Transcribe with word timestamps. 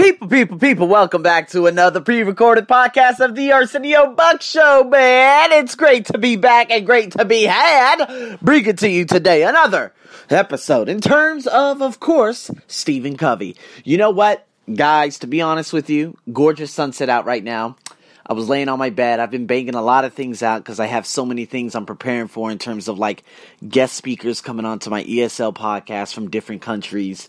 People, 0.00 0.28
people, 0.28 0.58
people, 0.58 0.88
welcome 0.88 1.22
back 1.22 1.50
to 1.50 1.66
another 1.66 2.00
pre-recorded 2.00 2.66
podcast 2.66 3.20
of 3.20 3.34
the 3.34 3.52
Arsenio 3.52 4.14
Buck 4.14 4.40
Show, 4.40 4.82
man. 4.84 5.52
It's 5.52 5.74
great 5.74 6.06
to 6.06 6.16
be 6.16 6.36
back 6.36 6.70
and 6.70 6.86
great 6.86 7.12
to 7.12 7.26
be 7.26 7.42
had. 7.42 8.38
Bring 8.40 8.64
it 8.64 8.78
to 8.78 8.88
you 8.88 9.04
today, 9.04 9.42
another 9.42 9.92
episode 10.30 10.88
in 10.88 11.02
terms 11.02 11.46
of, 11.46 11.82
of 11.82 12.00
course, 12.00 12.50
Stephen 12.66 13.18
Covey. 13.18 13.56
You 13.84 13.98
know 13.98 14.08
what, 14.08 14.46
guys, 14.74 15.18
to 15.18 15.26
be 15.26 15.42
honest 15.42 15.74
with 15.74 15.90
you, 15.90 16.16
gorgeous 16.32 16.72
sunset 16.72 17.10
out 17.10 17.26
right 17.26 17.44
now. 17.44 17.76
I 18.24 18.32
was 18.32 18.48
laying 18.48 18.70
on 18.70 18.78
my 18.78 18.90
bed. 18.90 19.20
I've 19.20 19.30
been 19.30 19.46
banging 19.46 19.74
a 19.74 19.82
lot 19.82 20.06
of 20.06 20.14
things 20.14 20.42
out 20.42 20.62
because 20.62 20.80
I 20.80 20.86
have 20.86 21.04
so 21.04 21.26
many 21.26 21.44
things 21.44 21.74
I'm 21.74 21.84
preparing 21.84 22.28
for 22.28 22.50
in 22.50 22.58
terms 22.58 22.88
of 22.88 22.98
like 22.98 23.22
guest 23.68 23.94
speakers 23.94 24.40
coming 24.40 24.64
onto 24.64 24.88
my 24.88 25.04
ESL 25.04 25.54
podcast 25.54 26.14
from 26.14 26.30
different 26.30 26.62
countries. 26.62 27.28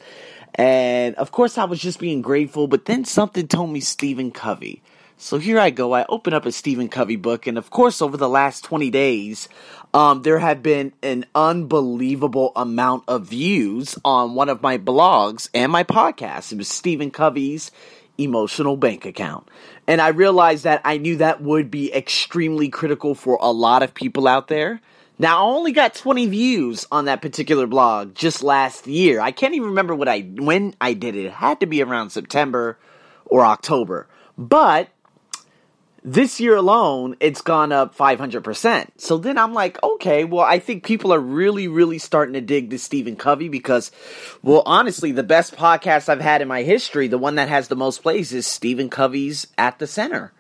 And 0.56 1.16
of 1.16 1.32
course, 1.32 1.58
I 1.58 1.66
was 1.66 1.80
just 1.80 2.00
being 2.00 2.22
grateful, 2.22 2.68
but 2.68 2.86
then 2.86 3.06
something 3.06 3.48
told 3.48 3.72
me 3.72 3.80
Stephen 3.80 4.32
Covey. 4.32 4.82
So 5.18 5.38
here 5.38 5.60
I 5.60 5.70
go. 5.70 5.94
I 5.94 6.04
open 6.10 6.34
up 6.34 6.48
a 6.48 6.52
Stephen 6.52 6.90
Covey 6.90 7.16
book, 7.16 7.46
and 7.46 7.58
of 7.58 7.70
course, 7.70 8.02
over 8.02 8.18
the 8.18 8.28
last 8.28 8.64
20 8.64 8.90
days, 8.90 9.50
um, 9.94 10.24
there 10.24 10.40
have 10.40 10.64
been 10.64 10.94
an 11.04 11.26
unbelievable 11.36 12.52
amount 12.56 13.04
of 13.08 13.28
views 13.28 14.00
on 14.04 14.34
one 14.34 14.50
of 14.50 14.64
my 14.64 14.80
blogs 14.80 15.48
and 15.54 15.72
my 15.72 15.84
podcast. 15.84 16.52
It 16.52 16.58
was 16.58 16.70
Stephen 16.70 17.12
Covey's 17.12 17.70
emotional 18.18 18.78
bank 18.78 19.06
account. 19.06 19.48
And 19.88 20.02
I 20.02 20.08
realized 20.10 20.64
that 20.64 20.82
I 20.84 20.98
knew 20.98 21.18
that 21.18 21.42
would 21.42 21.70
be 21.70 21.94
extremely 21.94 22.70
critical 22.70 23.14
for 23.14 23.38
a 23.42 23.52
lot 23.52 23.84
of 23.84 23.94
people 23.94 24.28
out 24.28 24.48
there. 24.48 24.82
Now, 25.22 25.38
I 25.38 25.42
only 25.52 25.72
got 25.72 25.94
20 25.94 26.26
views 26.26 26.88
on 26.92 27.06
that 27.06 27.22
particular 27.22 27.68
blog 27.68 28.16
just 28.16 28.42
last 28.42 28.88
year. 28.88 29.22
I 29.22 29.30
can't 29.30 29.54
even 29.54 29.70
remember 29.70 29.94
what 29.94 30.08
I 30.08 30.22
when 30.22 30.74
I 30.82 30.94
did 30.94 31.16
it. 31.16 31.26
It 31.26 31.32
had 31.32 31.60
to 31.60 31.68
be 31.68 31.84
around 31.84 32.10
September 32.10 32.80
or 33.26 33.46
October. 33.46 34.08
But 34.36 34.90
this 36.04 36.40
year 36.40 36.56
alone, 36.56 37.18
it's 37.20 37.42
gone 37.42 37.72
up 37.72 37.96
500%. 37.96 38.88
So 38.98 39.20
then 39.20 39.38
I'm 39.38 39.54
like, 39.54 39.78
okay, 39.84 40.24
well, 40.24 40.44
I 40.44 40.58
think 40.58 40.84
people 40.84 41.14
are 41.14 41.20
really, 41.20 41.68
really 41.68 42.00
starting 42.00 42.34
to 42.34 42.42
dig 42.42 42.72
this 42.72 42.82
Stephen 42.82 43.16
Covey 43.16 43.48
because, 43.48 43.92
well, 44.42 44.64
honestly, 44.66 45.12
the 45.12 45.22
best 45.22 45.56
podcast 45.56 46.10
I've 46.10 46.20
had 46.20 46.42
in 46.42 46.48
my 46.48 46.64
history, 46.64 47.08
the 47.08 47.20
one 47.20 47.36
that 47.36 47.48
has 47.48 47.68
the 47.68 47.76
most 47.76 48.02
plays, 48.02 48.34
is 48.34 48.48
Stephen 48.48 48.90
Covey's 48.90 49.46
At 49.56 49.78
the 49.78 49.86
Center. 49.86 50.34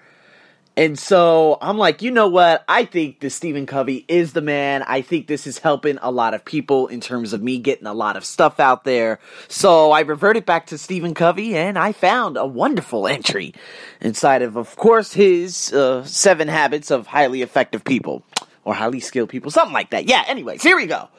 And 0.77 0.97
so 0.97 1.58
I'm 1.61 1.77
like, 1.77 2.02
you 2.02 2.11
know 2.11 2.30
what? 2.30 2.64
I 2.67 2.86
think 2.86 3.19
the 3.19 3.30
Stephen 3.30 3.66
Covey 3.66 4.05
is 4.08 4.31
the 4.31 4.41
man. 4.41 4.83
I 4.83 5.02
think 5.02 5.28
this 5.28 5.45
is 5.45 5.58
helping 5.58 6.00
a 6.02 6.11
lot 6.11 6.33
of 6.33 6.45
people 6.45 6.88
in 6.88 7.02
terms 7.02 7.33
of 7.33 7.44
me 7.44 7.59
getting 7.59 7.88
a 7.88 7.94
lot 7.94 8.16
of 8.16 8.23
stuff 8.23 8.59
out 8.59 8.86
there. 8.86 9.19
So 9.50 9.91
I 9.91 10.02
reverted 10.02 10.45
back 10.45 10.67
to 10.67 10.78
Stephen 10.78 11.13
Covey 11.13 11.58
and 11.58 11.78
I 11.78 11.91
found 11.91 12.38
a 12.38 12.45
wonderful 12.45 13.05
entry 13.08 13.53
inside 14.00 14.41
of, 14.41 14.55
of 14.55 14.75
course, 14.78 15.13
his 15.13 15.73
uh, 15.73 16.05
seven 16.05 16.47
habits 16.47 16.89
of 16.89 17.08
highly 17.08 17.41
effective 17.41 17.83
people 17.83 18.23
or 18.63 18.73
highly 18.73 19.02
skilled 19.02 19.30
people, 19.30 19.52
something 19.52 19.73
like 19.73 19.89
that. 19.89 20.08
Yeah, 20.08 20.23
anyways, 20.28 20.63
here 20.63 20.78
we 20.78 20.85
go. 20.85 21.09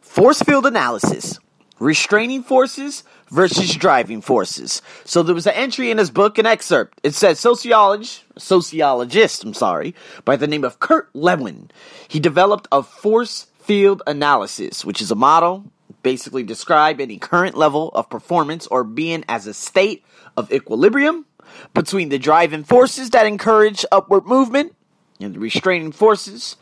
Force 0.00 0.42
field 0.42 0.66
analysis 0.66 1.38
restraining 1.78 2.42
forces 2.42 3.04
versus 3.30 3.74
driving 3.74 4.20
forces. 4.20 4.82
So 5.04 5.22
there 5.22 5.34
was 5.34 5.46
an 5.46 5.54
entry 5.54 5.90
in 5.90 5.98
his 5.98 6.10
book, 6.10 6.38
an 6.38 6.46
excerpt. 6.46 7.00
It 7.02 7.14
said 7.14 7.38
sociologist, 7.38 8.24
sociologist, 8.38 9.44
I'm 9.44 9.54
sorry, 9.54 9.94
by 10.24 10.36
the 10.36 10.46
name 10.46 10.64
of 10.64 10.80
Kurt 10.80 11.08
Lewin. 11.14 11.70
He 12.08 12.20
developed 12.20 12.68
a 12.70 12.82
force 12.82 13.46
field 13.58 14.02
analysis, 14.06 14.84
which 14.84 15.00
is 15.00 15.10
a 15.10 15.16
model 15.16 15.64
basically 16.06 16.44
describe 16.44 17.00
any 17.00 17.18
current 17.18 17.56
level 17.56 17.88
of 17.88 18.08
performance 18.08 18.68
or 18.68 18.84
being 18.84 19.24
as 19.28 19.48
a 19.48 19.52
state 19.52 20.04
of 20.36 20.52
equilibrium 20.52 21.26
between 21.74 22.10
the 22.10 22.18
driving 22.18 22.62
forces 22.62 23.10
that 23.10 23.26
encourage 23.26 23.84
upward 23.90 24.24
movement 24.24 24.72
and 25.18 25.34
the 25.34 25.40
restraining 25.40 25.90
forces 25.90 26.54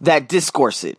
that 0.00 0.28
discourse 0.28 0.84
it. 0.84 0.98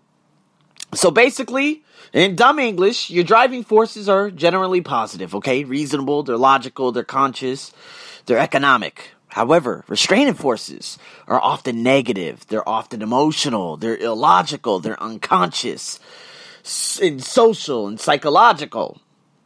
So 0.94 1.12
basically, 1.12 1.86
in 2.14 2.36
dumb 2.36 2.60
English, 2.60 3.10
your 3.10 3.24
driving 3.24 3.64
forces 3.64 4.08
are 4.08 4.30
generally 4.30 4.82
positive, 4.82 5.34
okay? 5.36 5.64
Reasonable, 5.64 6.24
they're 6.24 6.38
logical, 6.38 6.92
they're 6.92 7.04
conscious, 7.04 7.74
they're 8.26 8.38
economic. 8.38 9.12
However, 9.28 9.84
restraining 9.88 10.36
forces 10.36 11.00
are 11.28 11.42
often 11.42 11.82
negative, 11.82 12.46
they're 12.48 12.68
often 12.70 13.02
emotional, 13.02 13.78
they're 13.78 13.98
illogical, 13.98 14.80
they're 14.80 15.02
unconscious, 15.02 16.00
and 17.02 17.24
social 17.24 17.88
and 17.88 18.00
psychological, 18.00 19.02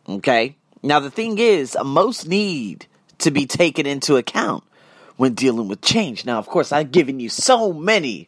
okay? 0.10 0.58
Now, 0.84 1.00
the 1.00 1.10
thing 1.10 1.40
is, 1.40 1.78
most 1.84 2.28
need 2.28 2.86
to 3.20 3.32
be 3.32 3.46
taken 3.46 3.86
into 3.86 4.18
account 4.18 4.66
when 5.16 5.34
dealing 5.34 5.70
with 5.70 5.82
change. 5.82 6.26
Now, 6.26 6.38
of 6.38 6.48
course, 6.48 6.72
I've 6.72 6.92
given 6.92 7.20
you 7.20 7.30
so 7.30 7.74
many 7.74 8.28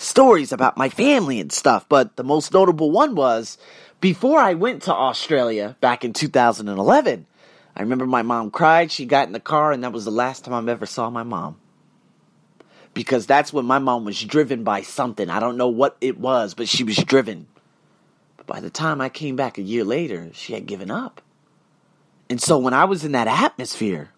stories 0.00 0.50
about 0.50 0.78
my 0.78 0.88
family 0.88 1.40
and 1.40 1.52
stuff, 1.52 1.86
but 1.88 2.16
the 2.16 2.24
most 2.24 2.52
notable 2.52 2.90
one 2.90 3.14
was 3.14 3.58
before 4.00 4.40
I 4.40 4.54
went 4.54 4.82
to 4.84 4.94
Australia 4.94 5.76
back 5.80 6.04
in 6.04 6.12
2011. 6.12 7.26
I 7.76 7.82
remember 7.82 8.06
my 8.06 8.22
mom 8.22 8.50
cried, 8.50 8.90
she 8.90 9.04
got 9.04 9.26
in 9.26 9.32
the 9.32 9.40
car, 9.40 9.72
and 9.72 9.84
that 9.84 9.92
was 9.92 10.06
the 10.06 10.10
last 10.10 10.44
time 10.44 10.54
I 10.54 10.72
ever 10.72 10.86
saw 10.86 11.10
my 11.10 11.22
mom. 11.22 11.60
Because 12.94 13.26
that's 13.26 13.52
when 13.52 13.66
my 13.66 13.78
mom 13.78 14.04
was 14.04 14.22
driven 14.24 14.64
by 14.64 14.82
something. 14.82 15.28
I 15.28 15.38
don't 15.38 15.56
know 15.56 15.68
what 15.68 15.96
it 16.00 16.18
was, 16.18 16.54
but 16.54 16.68
she 16.68 16.82
was 16.82 16.96
driven. 16.96 17.46
But 18.36 18.46
by 18.46 18.60
the 18.60 18.70
time 18.70 19.00
I 19.00 19.10
came 19.10 19.36
back 19.36 19.58
a 19.58 19.62
year 19.62 19.84
later, 19.84 20.30
she 20.32 20.54
had 20.54 20.66
given 20.66 20.90
up. 20.90 21.20
And 22.28 22.40
so 22.40 22.58
when 22.58 22.74
I 22.74 22.86
was 22.86 23.04
in 23.04 23.12
that 23.12 23.28
atmosphere, 23.28 24.10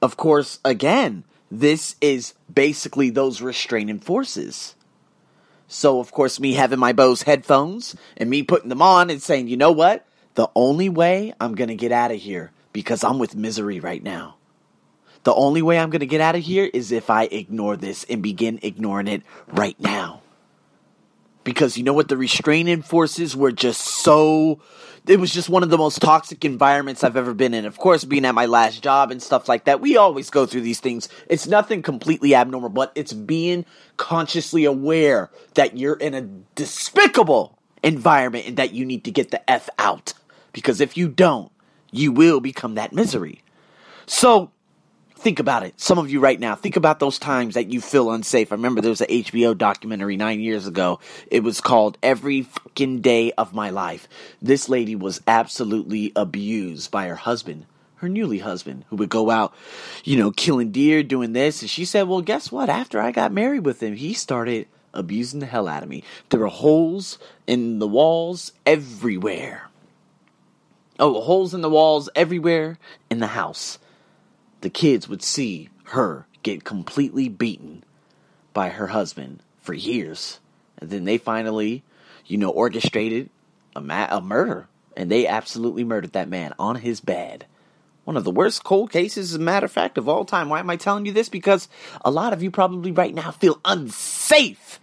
of 0.00 0.16
course, 0.16 0.60
again, 0.64 1.24
this 1.50 1.96
is 2.00 2.34
basically 2.52 3.10
those 3.10 3.42
restraining 3.42 3.98
forces. 3.98 4.74
So, 5.66 6.00
of 6.00 6.12
course, 6.12 6.38
me 6.38 6.52
having 6.52 6.78
my 6.78 6.92
Bose 6.92 7.22
headphones 7.22 7.96
and 8.16 8.28
me 8.30 8.42
putting 8.42 8.68
them 8.68 8.82
on 8.82 9.10
and 9.10 9.22
saying, 9.22 9.48
you 9.48 9.56
know 9.56 9.72
what? 9.72 10.06
The 10.34 10.48
only 10.54 10.88
way 10.88 11.32
I'm 11.40 11.54
going 11.54 11.68
to 11.68 11.74
get 11.74 11.92
out 11.92 12.10
of 12.10 12.18
here, 12.18 12.50
because 12.72 13.04
I'm 13.04 13.18
with 13.18 13.36
misery 13.36 13.80
right 13.80 14.02
now. 14.02 14.36
The 15.22 15.34
only 15.34 15.62
way 15.62 15.78
I'm 15.78 15.90
going 15.90 16.00
to 16.00 16.06
get 16.06 16.20
out 16.20 16.34
of 16.34 16.42
here 16.42 16.68
is 16.74 16.92
if 16.92 17.08
I 17.08 17.24
ignore 17.24 17.76
this 17.76 18.04
and 18.10 18.22
begin 18.22 18.58
ignoring 18.62 19.08
it 19.08 19.22
right 19.48 19.78
now. 19.80 20.20
Because 21.44 21.76
you 21.76 21.84
know 21.84 21.92
what? 21.92 22.08
The 22.08 22.16
restraining 22.16 22.82
forces 22.82 23.36
were 23.36 23.52
just 23.52 23.80
so 23.82 24.60
it 25.06 25.20
was 25.20 25.32
just 25.34 25.50
one 25.50 25.62
of 25.62 25.68
the 25.68 25.76
most 25.76 26.00
toxic 26.00 26.44
environments 26.46 27.04
I've 27.04 27.16
ever 27.16 27.34
been 27.34 27.52
in. 27.52 27.66
Of 27.66 27.76
course, 27.76 28.04
being 28.04 28.24
at 28.24 28.34
my 28.34 28.46
last 28.46 28.82
job 28.82 29.10
and 29.10 29.22
stuff 29.22 29.48
like 29.48 29.64
that, 29.64 29.80
we 29.80 29.98
always 29.98 30.30
go 30.30 30.46
through 30.46 30.62
these 30.62 30.80
things. 30.80 31.10
It's 31.28 31.46
nothing 31.46 31.82
completely 31.82 32.34
abnormal, 32.34 32.70
but 32.70 32.90
it's 32.94 33.12
being 33.12 33.66
consciously 33.98 34.64
aware 34.64 35.30
that 35.54 35.76
you're 35.76 35.96
in 35.96 36.14
a 36.14 36.22
despicable 36.54 37.58
environment 37.82 38.46
and 38.46 38.56
that 38.56 38.72
you 38.72 38.86
need 38.86 39.04
to 39.04 39.10
get 39.10 39.30
the 39.30 39.50
F 39.50 39.68
out. 39.78 40.14
Because 40.54 40.80
if 40.80 40.96
you 40.96 41.08
don't, 41.08 41.52
you 41.92 42.10
will 42.10 42.40
become 42.40 42.76
that 42.76 42.92
misery. 42.94 43.42
So, 44.06 44.52
think 45.24 45.40
about 45.40 45.62
it. 45.62 45.80
Some 45.80 45.98
of 45.98 46.10
you 46.10 46.20
right 46.20 46.38
now, 46.38 46.54
think 46.54 46.76
about 46.76 47.00
those 47.00 47.18
times 47.18 47.54
that 47.54 47.72
you 47.72 47.80
feel 47.80 48.12
unsafe. 48.12 48.52
I 48.52 48.56
remember 48.56 48.82
there 48.82 48.90
was 48.90 49.00
an 49.00 49.08
HBO 49.08 49.56
documentary 49.56 50.18
nine 50.18 50.38
years 50.38 50.66
ago. 50.66 51.00
It 51.28 51.42
was 51.42 51.62
called 51.62 51.96
Every 52.02 52.42
Fucking 52.42 53.00
Day 53.00 53.32
of 53.32 53.54
My 53.54 53.70
Life. 53.70 54.06
This 54.42 54.68
lady 54.68 54.94
was 54.94 55.22
absolutely 55.26 56.12
abused 56.14 56.90
by 56.90 57.08
her 57.08 57.16
husband, 57.16 57.64
her 57.96 58.08
newly 58.08 58.40
husband, 58.40 58.84
who 58.90 58.96
would 58.96 59.08
go 59.08 59.30
out, 59.30 59.54
you 60.04 60.18
know, 60.18 60.30
killing 60.30 60.72
deer, 60.72 61.02
doing 61.02 61.32
this. 61.32 61.62
And 61.62 61.70
she 61.70 61.86
said, 61.86 62.06
well, 62.06 62.20
guess 62.20 62.52
what? 62.52 62.68
After 62.68 63.00
I 63.00 63.10
got 63.10 63.32
married 63.32 63.64
with 63.64 63.82
him, 63.82 63.96
he 63.96 64.12
started 64.12 64.68
abusing 64.92 65.40
the 65.40 65.46
hell 65.46 65.68
out 65.68 65.82
of 65.82 65.88
me. 65.88 66.04
There 66.28 66.40
were 66.40 66.48
holes 66.48 67.18
in 67.46 67.78
the 67.78 67.88
walls 67.88 68.52
everywhere. 68.66 69.70
Oh, 70.98 71.22
holes 71.22 71.54
in 71.54 71.62
the 71.62 71.70
walls 71.70 72.10
everywhere 72.14 72.78
in 73.10 73.20
the 73.20 73.28
house 73.28 73.78
the 74.64 74.70
kids 74.70 75.06
would 75.06 75.22
see 75.22 75.68
her 75.88 76.26
get 76.42 76.64
completely 76.64 77.28
beaten 77.28 77.84
by 78.54 78.70
her 78.70 78.86
husband 78.86 79.42
for 79.60 79.74
years. 79.74 80.40
And 80.78 80.88
then 80.88 81.04
they 81.04 81.18
finally, 81.18 81.82
you 82.24 82.38
know, 82.38 82.48
orchestrated 82.48 83.28
a, 83.76 83.82
ma- 83.82 84.08
a 84.08 84.22
murder. 84.22 84.66
And 84.96 85.10
they 85.10 85.26
absolutely 85.26 85.84
murdered 85.84 86.12
that 86.14 86.30
man 86.30 86.54
on 86.58 86.76
his 86.76 87.02
bed. 87.02 87.44
One 88.04 88.16
of 88.16 88.24
the 88.24 88.30
worst 88.30 88.64
cold 88.64 88.90
cases, 88.90 89.32
as 89.32 89.36
a 89.36 89.38
matter 89.38 89.66
of 89.66 89.72
fact, 89.72 89.98
of 89.98 90.08
all 90.08 90.24
time. 90.24 90.48
Why 90.48 90.60
am 90.60 90.70
I 90.70 90.76
telling 90.76 91.04
you 91.04 91.12
this? 91.12 91.28
Because 91.28 91.68
a 92.02 92.10
lot 92.10 92.32
of 92.32 92.42
you 92.42 92.50
probably 92.50 92.90
right 92.90 93.14
now 93.14 93.32
feel 93.32 93.60
unsafe 93.66 94.80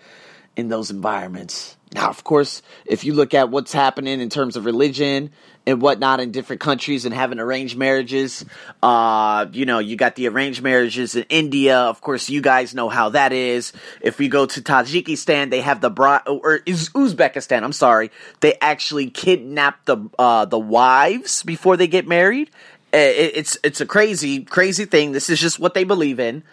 in 0.56 0.70
those 0.70 0.92
environments. 0.92 1.78
Now, 1.94 2.10
of 2.10 2.24
course, 2.24 2.62
if 2.86 3.04
you 3.04 3.14
look 3.14 3.34
at 3.34 3.50
what's 3.50 3.74
happening 3.74 4.22
in 4.22 4.30
terms 4.30 4.56
of 4.56 4.64
religion 4.64 5.32
and 5.68 5.82
whatnot 5.82 6.22
in 6.22 6.32
different 6.32 6.62
countries 6.62 7.04
and 7.04 7.14
having 7.14 7.38
arranged 7.38 7.78
marriages, 7.78 8.46
uh, 8.82 9.46
you 9.52 9.66
know, 9.66 9.80
you 9.80 9.98
got 9.98 10.16
the 10.16 10.30
arranged 10.30 10.62
marriages 10.62 11.16
in 11.16 11.26
India. 11.28 11.78
Of 11.78 12.00
course, 12.00 12.30
you 12.30 12.42
guys 12.42 12.74
know 12.74 12.88
how 12.88 13.10
that 13.10 13.34
is. 13.34 13.74
If 14.00 14.20
we 14.20 14.30
go 14.30 14.46
to 14.46 14.62
Tajikistan, 14.62 15.50
they 15.50 15.60
have 15.60 15.82
the 15.82 15.90
bride, 15.90 16.22
or 16.28 16.60
Uzbekistan, 16.60 17.62
I'm 17.64 17.74
sorry, 17.74 18.10
they 18.40 18.56
actually 18.62 19.10
kidnap 19.10 19.84
the, 19.84 20.10
uh, 20.18 20.46
the 20.46 20.60
wives 20.60 21.44
before 21.44 21.76
they 21.76 21.88
get 21.88 22.08
married 22.08 22.50
it's 22.94 23.58
it's 23.64 23.80
a 23.80 23.86
crazy 23.86 24.44
crazy 24.44 24.86
thing. 24.86 25.12
This 25.12 25.30
is 25.30 25.40
just 25.40 25.60
what 25.60 25.74
they 25.74 25.84
believe 25.84 26.20
in. 26.20 26.44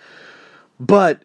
But 0.79 1.23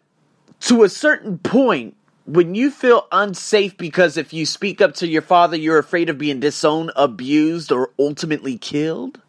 to 0.62 0.82
a 0.82 0.88
certain 0.88 1.38
point, 1.38 1.96
when 2.26 2.54
you 2.54 2.70
feel 2.70 3.06
unsafe 3.12 3.76
because 3.76 4.16
if 4.16 4.32
you 4.32 4.46
speak 4.46 4.80
up 4.80 4.94
to 4.94 5.06
your 5.06 5.22
father, 5.22 5.56
you're 5.56 5.78
afraid 5.78 6.08
of 6.08 6.18
being 6.18 6.40
disowned, 6.40 6.90
abused, 6.96 7.70
or 7.70 7.90
ultimately 7.98 8.56
killed, 8.56 9.20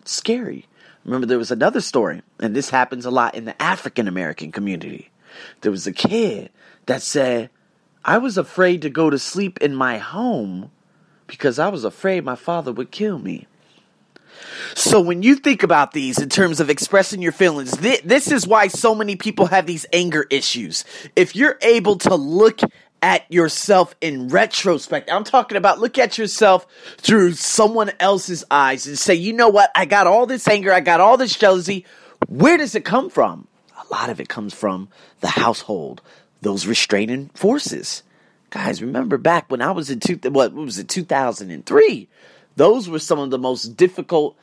it's 0.00 0.12
scary. 0.12 0.66
Remember, 1.04 1.26
there 1.26 1.38
was 1.38 1.50
another 1.50 1.80
story, 1.80 2.22
and 2.38 2.54
this 2.54 2.70
happens 2.70 3.04
a 3.04 3.10
lot 3.10 3.34
in 3.34 3.44
the 3.44 3.60
African 3.60 4.08
American 4.08 4.52
community. 4.52 5.10
There 5.60 5.72
was 5.72 5.86
a 5.86 5.92
kid 5.92 6.50
that 6.86 7.02
said, 7.02 7.50
I 8.04 8.18
was 8.18 8.38
afraid 8.38 8.82
to 8.82 8.90
go 8.90 9.10
to 9.10 9.18
sleep 9.18 9.60
in 9.60 9.74
my 9.74 9.98
home 9.98 10.70
because 11.26 11.58
I 11.58 11.68
was 11.68 11.84
afraid 11.84 12.24
my 12.24 12.36
father 12.36 12.72
would 12.72 12.90
kill 12.90 13.18
me. 13.18 13.46
So 14.74 15.00
when 15.00 15.22
you 15.22 15.36
think 15.36 15.62
about 15.62 15.92
these 15.92 16.18
in 16.18 16.28
terms 16.28 16.60
of 16.60 16.70
expressing 16.70 17.22
your 17.22 17.32
feelings, 17.32 17.76
th- 17.76 18.02
this 18.02 18.30
is 18.30 18.46
why 18.46 18.68
so 18.68 18.94
many 18.94 19.16
people 19.16 19.46
have 19.46 19.66
these 19.66 19.86
anger 19.92 20.26
issues. 20.30 20.84
If 21.14 21.36
you're 21.36 21.58
able 21.62 21.96
to 21.98 22.14
look 22.14 22.60
at 23.02 23.30
yourself 23.30 23.94
in 24.00 24.28
retrospect, 24.28 25.10
I'm 25.10 25.24
talking 25.24 25.56
about 25.56 25.78
look 25.78 25.98
at 25.98 26.18
yourself 26.18 26.66
through 26.98 27.34
someone 27.34 27.92
else's 28.00 28.44
eyes 28.50 28.86
and 28.86 28.98
say, 28.98 29.14
you 29.14 29.32
know 29.32 29.48
what? 29.48 29.70
I 29.74 29.84
got 29.84 30.06
all 30.06 30.26
this 30.26 30.48
anger. 30.48 30.72
I 30.72 30.80
got 30.80 31.00
all 31.00 31.16
this 31.16 31.36
jealousy. 31.36 31.84
Where 32.28 32.56
does 32.56 32.74
it 32.74 32.84
come 32.84 33.10
from? 33.10 33.46
A 33.78 33.92
lot 33.92 34.10
of 34.10 34.20
it 34.20 34.28
comes 34.28 34.54
from 34.54 34.88
the 35.20 35.28
household, 35.28 36.00
those 36.40 36.66
restraining 36.66 37.30
forces. 37.34 38.02
Guys, 38.50 38.80
remember 38.80 39.18
back 39.18 39.50
when 39.50 39.60
I 39.60 39.72
was 39.72 39.90
in 39.90 40.00
two, 40.00 40.18
what, 40.30 40.52
was 40.52 40.78
it, 40.78 40.88
2003? 40.88 42.08
Those 42.56 42.88
were 42.88 42.98
some 42.98 43.18
of 43.18 43.30
the 43.30 43.38
most 43.38 43.76
difficult 43.76 44.36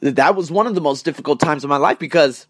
that 0.00 0.34
was 0.34 0.50
one 0.50 0.66
of 0.66 0.74
the 0.74 0.80
most 0.80 1.04
difficult 1.04 1.40
times 1.40 1.64
of 1.64 1.68
my 1.68 1.76
life 1.76 1.98
because 1.98 2.46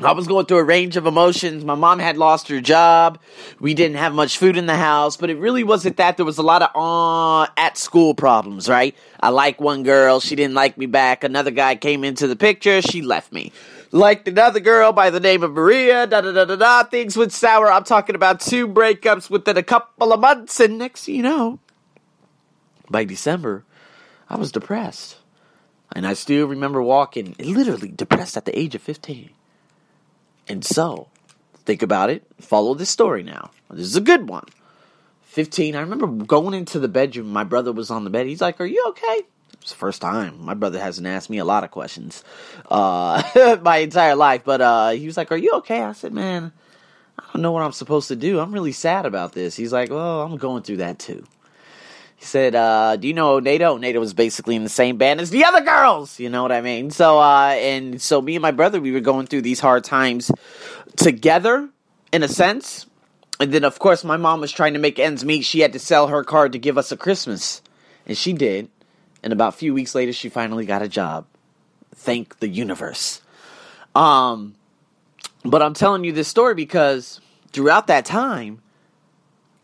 I 0.00 0.12
was 0.12 0.26
going 0.26 0.46
through 0.46 0.58
a 0.58 0.64
range 0.64 0.96
of 0.96 1.06
emotions. 1.06 1.64
My 1.64 1.76
mom 1.76 2.00
had 2.00 2.16
lost 2.16 2.48
her 2.48 2.60
job. 2.60 3.20
We 3.60 3.74
didn't 3.74 3.96
have 3.96 4.12
much 4.12 4.38
food 4.38 4.56
in 4.56 4.66
the 4.66 4.76
house, 4.76 5.16
but 5.16 5.30
it 5.30 5.38
really 5.38 5.62
wasn't 5.62 5.96
that. 5.98 6.16
There 6.16 6.26
was 6.26 6.38
a 6.38 6.42
lot 6.42 6.62
of 6.62 6.70
uh, 6.74 7.52
at 7.56 7.78
school 7.78 8.12
problems, 8.12 8.68
right? 8.68 8.94
I 9.20 9.28
like 9.28 9.60
one 9.60 9.84
girl. 9.84 10.18
She 10.18 10.34
didn't 10.34 10.54
like 10.54 10.76
me 10.76 10.86
back. 10.86 11.22
Another 11.22 11.52
guy 11.52 11.76
came 11.76 12.02
into 12.02 12.26
the 12.26 12.34
picture. 12.34 12.82
She 12.82 13.02
left 13.02 13.32
me. 13.32 13.52
Liked 13.92 14.26
another 14.26 14.58
girl 14.58 14.90
by 14.92 15.10
the 15.10 15.20
name 15.20 15.44
of 15.44 15.52
Maria. 15.52 16.08
Da 16.08 16.20
da 16.20 16.32
da 16.32 16.44
da 16.44 16.56
da. 16.56 16.82
Things 16.82 17.16
went 17.16 17.32
sour. 17.32 17.70
I'm 17.70 17.84
talking 17.84 18.16
about 18.16 18.40
two 18.40 18.66
breakups 18.66 19.30
within 19.30 19.56
a 19.56 19.62
couple 19.62 20.12
of 20.12 20.18
months. 20.18 20.58
And 20.58 20.76
next 20.76 21.06
you 21.06 21.22
know, 21.22 21.60
by 22.90 23.04
December, 23.04 23.64
I 24.34 24.36
was 24.36 24.50
depressed. 24.50 25.16
And 25.92 26.04
I 26.04 26.14
still 26.14 26.48
remember 26.48 26.82
walking 26.82 27.36
literally 27.38 27.92
depressed 27.92 28.36
at 28.36 28.44
the 28.44 28.58
age 28.58 28.74
of 28.74 28.82
15. 28.82 29.30
And 30.48 30.64
so, 30.64 31.06
think 31.64 31.82
about 31.82 32.10
it. 32.10 32.24
Follow 32.40 32.74
this 32.74 32.90
story 32.90 33.22
now. 33.22 33.52
This 33.70 33.86
is 33.86 33.94
a 33.94 34.00
good 34.00 34.28
one. 34.28 34.46
15, 35.26 35.76
I 35.76 35.80
remember 35.80 36.08
going 36.08 36.52
into 36.52 36.80
the 36.80 36.88
bedroom. 36.88 37.32
My 37.32 37.44
brother 37.44 37.70
was 37.70 37.92
on 37.92 38.02
the 38.02 38.10
bed. 38.10 38.26
He's 38.26 38.40
like, 38.40 38.60
Are 38.60 38.66
you 38.66 38.84
okay? 38.88 39.22
It's 39.62 39.70
the 39.70 39.78
first 39.78 40.02
time. 40.02 40.44
My 40.44 40.54
brother 40.54 40.80
hasn't 40.80 41.06
asked 41.06 41.30
me 41.30 41.38
a 41.38 41.44
lot 41.44 41.62
of 41.62 41.70
questions 41.70 42.24
uh, 42.68 43.58
my 43.62 43.78
entire 43.78 44.16
life. 44.16 44.42
But 44.44 44.60
uh, 44.60 44.90
he 44.90 45.06
was 45.06 45.16
like, 45.16 45.30
Are 45.30 45.36
you 45.36 45.52
okay? 45.58 45.80
I 45.80 45.92
said, 45.92 46.12
Man, 46.12 46.52
I 47.20 47.22
don't 47.32 47.42
know 47.42 47.52
what 47.52 47.62
I'm 47.62 47.72
supposed 47.72 48.08
to 48.08 48.16
do. 48.16 48.40
I'm 48.40 48.52
really 48.52 48.72
sad 48.72 49.06
about 49.06 49.32
this. 49.32 49.54
He's 49.54 49.72
like, 49.72 49.90
Well, 49.90 50.22
I'm 50.22 50.38
going 50.38 50.64
through 50.64 50.78
that 50.78 50.98
too. 50.98 51.24
He 52.24 52.28
said, 52.28 52.54
uh, 52.54 52.96
do 52.96 53.06
you 53.06 53.12
know 53.12 53.38
Nato? 53.38 53.76
Nato 53.76 54.00
was 54.00 54.14
basically 54.14 54.56
in 54.56 54.62
the 54.62 54.70
same 54.70 54.96
band 54.96 55.20
as 55.20 55.28
the 55.28 55.44
other 55.44 55.60
girls. 55.60 56.18
You 56.18 56.30
know 56.30 56.40
what 56.40 56.52
I 56.52 56.62
mean? 56.62 56.90
So, 56.90 57.18
uh, 57.18 57.48
and 57.50 58.00
so 58.00 58.22
me 58.22 58.34
and 58.34 58.40
my 58.40 58.50
brother, 58.50 58.80
we 58.80 58.92
were 58.92 59.00
going 59.00 59.26
through 59.26 59.42
these 59.42 59.60
hard 59.60 59.84
times 59.84 60.30
together, 60.96 61.68
in 62.12 62.22
a 62.22 62.28
sense. 62.28 62.86
And 63.40 63.52
then, 63.52 63.62
of 63.62 63.78
course, 63.78 64.04
my 64.04 64.16
mom 64.16 64.40
was 64.40 64.50
trying 64.50 64.72
to 64.72 64.78
make 64.78 64.98
ends 64.98 65.22
meet. 65.22 65.44
She 65.44 65.60
had 65.60 65.74
to 65.74 65.78
sell 65.78 66.06
her 66.06 66.24
car 66.24 66.48
to 66.48 66.58
give 66.58 66.78
us 66.78 66.90
a 66.90 66.96
Christmas. 66.96 67.60
And 68.06 68.16
she 68.16 68.32
did. 68.32 68.70
And 69.22 69.30
about 69.30 69.50
a 69.50 69.56
few 69.58 69.74
weeks 69.74 69.94
later, 69.94 70.14
she 70.14 70.30
finally 70.30 70.64
got 70.64 70.80
a 70.80 70.88
job. 70.88 71.26
Thank 71.94 72.38
the 72.38 72.48
universe. 72.48 73.20
Um, 73.94 74.54
but 75.44 75.60
I'm 75.60 75.74
telling 75.74 76.04
you 76.04 76.12
this 76.12 76.28
story 76.28 76.54
because 76.54 77.20
throughout 77.52 77.88
that 77.88 78.06
time, 78.06 78.62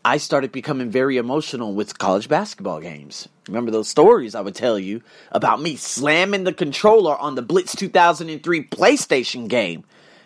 I 0.03 0.17
started 0.17 0.51
becoming 0.51 0.89
very 0.89 1.17
emotional 1.17 1.73
with 1.73 1.99
college 1.99 2.27
basketball 2.27 2.79
games. 2.79 3.29
Remember 3.47 3.69
those 3.69 3.87
stories 3.87 4.33
I 4.33 4.41
would 4.41 4.55
tell 4.55 4.79
you 4.79 5.03
about 5.31 5.61
me 5.61 5.75
slamming 5.75 6.43
the 6.43 6.53
controller 6.53 7.15
on 7.17 7.35
the 7.35 7.43
Blitz 7.43 7.75
2003 7.75 8.63
PlayStation 8.63 9.47
game. 9.47 9.83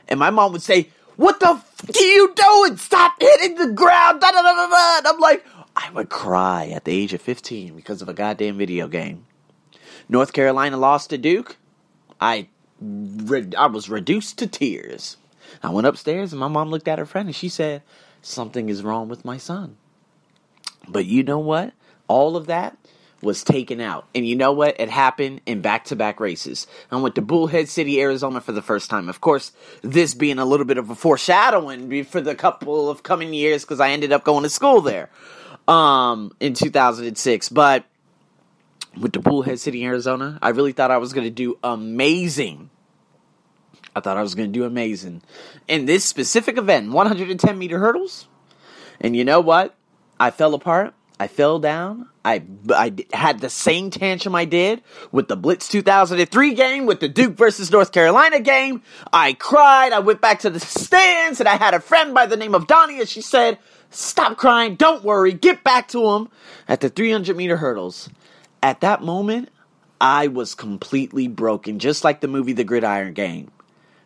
And 0.08 0.18
my 0.18 0.30
mom 0.30 0.54
would 0.54 0.62
say, 0.62 0.90
What 1.18 1.42
the 1.42 1.48
f 1.48 1.90
are 1.90 2.02
you 2.02 2.34
doing? 2.36 2.78
Stop 2.78 3.16
hitting 3.20 3.56
the 3.56 3.74
ground. 3.74 4.22
Da, 4.22 4.32
da, 4.32 4.42
da, 4.42 4.54
da, 4.54 5.02
da. 5.02 5.10
I'm 5.10 5.20
like, 5.20 5.46
I 5.76 5.90
would 5.92 6.10
cry 6.10 6.68
at 6.68 6.86
the 6.86 6.94
age 6.94 7.14
of 7.14 7.22
15 7.22 7.76
because 7.76 8.02
of 8.02 8.08
a 8.08 8.14
goddamn 8.14 8.58
video 8.58 8.88
game. 8.88 9.26
North 10.08 10.32
Carolina 10.32 10.78
lost 10.78 11.10
to 11.10 11.18
Duke. 11.18 11.58
I, 12.22 12.48
I 12.82 13.68
was 13.68 13.90
reduced 13.90 14.38
to 14.38 14.48
tears. 14.48 15.18
I 15.62 15.70
went 15.70 15.88
upstairs 15.88 16.32
and 16.32 16.40
my 16.40 16.48
mom 16.48 16.70
looked 16.70 16.88
at 16.88 17.00
her 17.00 17.06
friend 17.06 17.28
and 17.28 17.36
she 17.36 17.50
said, 17.50 17.82
something 18.26 18.70
is 18.70 18.84
wrong 18.84 19.08
with 19.08 19.24
my 19.24 19.38
son. 19.38 19.78
But 20.88 21.06
you 21.06 21.24
know 21.24 21.40
what? 21.40 21.74
All 22.08 22.36
of 22.36 22.48
that 22.48 22.78
was 23.22 23.44
taken 23.44 23.82
out. 23.82 24.08
And 24.14 24.28
you 24.28 24.36
know 24.36 24.52
what? 24.52 24.80
It 24.80 24.90
happened 24.90 25.42
in 25.46 25.62
back 25.62 25.86
to 25.86 25.96
back 25.96 26.20
races. 26.20 26.68
I 26.92 26.98
went 26.98 27.16
to 27.16 27.22
Bullhead 27.22 27.70
City, 27.70 28.00
Arizona 28.02 28.42
for 28.42 28.52
the 28.52 28.62
first 28.62 28.90
time. 28.90 29.10
Of 29.10 29.22
course, 29.22 29.52
this 29.82 30.14
being 30.14 30.38
a 30.38 30.46
little 30.46 30.66
bit 30.66 30.78
of 30.78 30.90
a 30.90 30.96
foreshadowing 30.96 32.04
for 32.04 32.22
the 32.22 32.36
couple 32.36 32.90
of 32.90 33.04
coming 33.04 33.34
years 33.34 33.64
because 33.64 33.80
I 33.80 33.90
ended 33.90 34.12
up 34.12 34.24
going 34.24 34.44
to 34.44 34.50
school 34.50 34.82
there 34.82 35.10
um, 35.68 36.32
in 36.40 36.54
2006. 36.54 37.50
But 37.50 37.86
with 39.00 39.14
the 39.14 39.20
Bullhead 39.20 39.60
City, 39.60 39.84
Arizona, 39.86 40.38
I 40.42 40.50
really 40.50 40.72
thought 40.72 40.92
I 40.92 40.98
was 40.98 41.14
going 41.14 41.26
to 41.26 41.32
do 41.32 41.58
amazing 41.64 42.70
I 43.96 44.02
thought 44.02 44.18
I 44.18 44.22
was 44.22 44.36
going 44.36 44.52
to 44.52 44.60
do 44.60 44.66
amazing. 44.66 45.22
In 45.68 45.86
this 45.86 46.04
specific 46.04 46.58
event, 46.58 46.92
110 46.92 47.58
meter 47.58 47.80
hurdles, 47.80 48.28
and 49.00 49.16
you 49.16 49.24
know 49.24 49.40
what? 49.40 49.76
I 50.20 50.32
fell 50.32 50.54
apart. 50.54 50.94
I 51.18 51.28
fell 51.28 51.60
down. 51.60 52.10
I, 52.26 52.44
I 52.70 52.94
had 53.14 53.40
the 53.40 53.50
same 53.50 53.90
tantrum 53.90 54.36
I 54.36 54.44
did 54.44 54.84
with 55.14 55.30
the 55.30 55.38
Blitz 55.38 55.70
2003 55.70 56.54
game, 56.54 56.86
with 56.86 57.00
the 57.00 57.08
Duke 57.08 57.38
versus 57.38 57.72
North 57.72 57.94
Carolina 57.94 58.42
game. 58.42 58.82
I 59.14 59.34
cried. 59.34 59.94
I 59.94 60.00
went 60.00 60.20
back 60.20 60.40
to 60.40 60.50
the 60.50 60.60
stands, 60.60 61.40
and 61.40 61.48
I 61.48 61.56
had 61.56 61.74
a 61.74 61.80
friend 61.80 62.14
by 62.14 62.26
the 62.26 62.36
name 62.36 62.54
of 62.54 62.68
Donnie, 62.68 63.00
and 63.00 63.08
she 63.08 63.22
said, 63.22 63.60
Stop 63.92 64.36
crying. 64.36 64.76
Don't 64.76 65.06
worry. 65.06 65.32
Get 65.32 65.64
back 65.64 65.88
to 65.90 66.06
him 66.12 66.28
at 66.68 66.82
the 66.82 66.90
300 66.90 67.38
meter 67.38 67.56
hurdles. 67.56 68.10
At 68.62 68.82
that 68.82 69.02
moment, 69.02 69.50
I 70.02 70.28
was 70.28 70.54
completely 70.54 71.30
broken, 71.30 71.80
just 71.80 72.04
like 72.04 72.20
the 72.20 72.28
movie 72.28 72.52
The 72.52 72.66
Gridiron 72.66 73.14
Gang. 73.14 73.52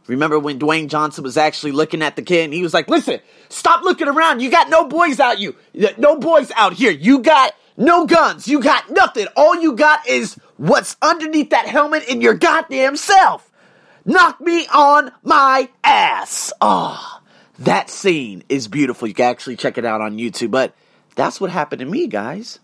Remember 0.10 0.40
when 0.40 0.58
Dwayne 0.60 0.88
Johnson 0.88 1.24
was 1.24 1.38
actually 1.38 1.72
looking 1.72 2.02
at 2.02 2.16
the 2.16 2.24
kid 2.24 2.46
and 2.46 2.54
he 2.54 2.64
was 2.64 2.74
like, 2.74 2.90
listen, 2.90 3.20
stop 3.48 3.84
looking 3.84 4.08
around. 4.08 4.42
You 4.42 4.50
got 4.50 4.68
no 4.70 4.88
boys 4.88 5.20
out 5.20 5.40
you. 5.40 5.56
No 5.98 6.18
boys 6.18 6.52
out 6.56 6.74
here. 6.74 6.92
You 6.92 7.20
got 7.20 7.54
no 7.78 8.08
guns. 8.08 8.48
You 8.48 8.60
got 8.60 8.90
nothing. 8.90 9.28
All 9.38 9.56
you 9.56 9.76
got 9.76 10.08
is 10.08 10.36
what's 10.58 10.98
underneath 11.02 11.52
that 11.52 11.68
helmet 11.68 12.10
in 12.10 12.22
your 12.22 12.34
goddamn 12.34 12.98
self. 12.98 13.52
Knock 14.04 14.42
me 14.42 14.66
on 14.74 15.12
my 15.22 15.70
ass. 15.84 16.52
Oh, 16.60 17.22
that 17.60 17.92
scene 17.92 18.44
is 18.50 18.68
beautiful. 18.68 19.08
You 19.08 19.14
can 19.14 19.28
actually 19.30 19.58
check 19.58 19.78
it 19.78 19.86
out 19.86 20.02
on 20.02 20.18
YouTube. 20.18 20.50
But 20.50 20.74
that's 21.14 21.40
what 21.40 21.52
happened 21.52 21.82
to 21.82 21.86
me, 21.86 22.08
guys. 22.08 22.60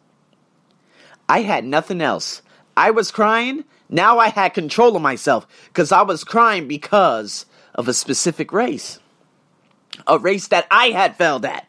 I 1.29 1.43
had 1.43 1.63
nothing 1.63 2.01
else. 2.01 2.41
I 2.75 2.89
was 2.89 3.11
crying 3.11 3.65
now 3.89 4.19
I 4.19 4.29
had 4.29 4.53
control 4.53 4.95
of 4.95 5.01
myself 5.01 5.47
because 5.67 5.91
I 5.91 6.01
was 6.01 6.23
crying 6.23 6.67
because 6.67 7.45
of 7.73 7.87
a 7.87 7.93
specific 7.93 8.51
race. 8.51 8.99
A 10.07 10.19
race 10.19 10.47
that 10.47 10.67
I 10.69 10.87
had 10.87 11.15
failed 11.15 11.45
at. 11.45 11.67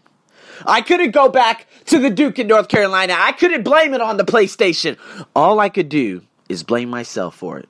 I 0.67 0.81
couldn't 0.81 1.11
go 1.11 1.29
back 1.29 1.67
to 1.87 1.99
the 1.99 2.11
Duke 2.11 2.39
in 2.39 2.47
North 2.47 2.69
Carolina. 2.69 3.15
I 3.17 3.33
couldn't 3.33 3.63
blame 3.63 3.95
it 3.95 4.01
on 4.01 4.17
the 4.17 4.25
PlayStation. 4.25 4.97
All 5.35 5.61
I 5.61 5.69
could 5.69 5.89
do 5.89 6.23
is 6.49 6.63
blame 6.63 6.89
myself 6.89 7.37
for 7.37 7.59
it. 7.59 7.69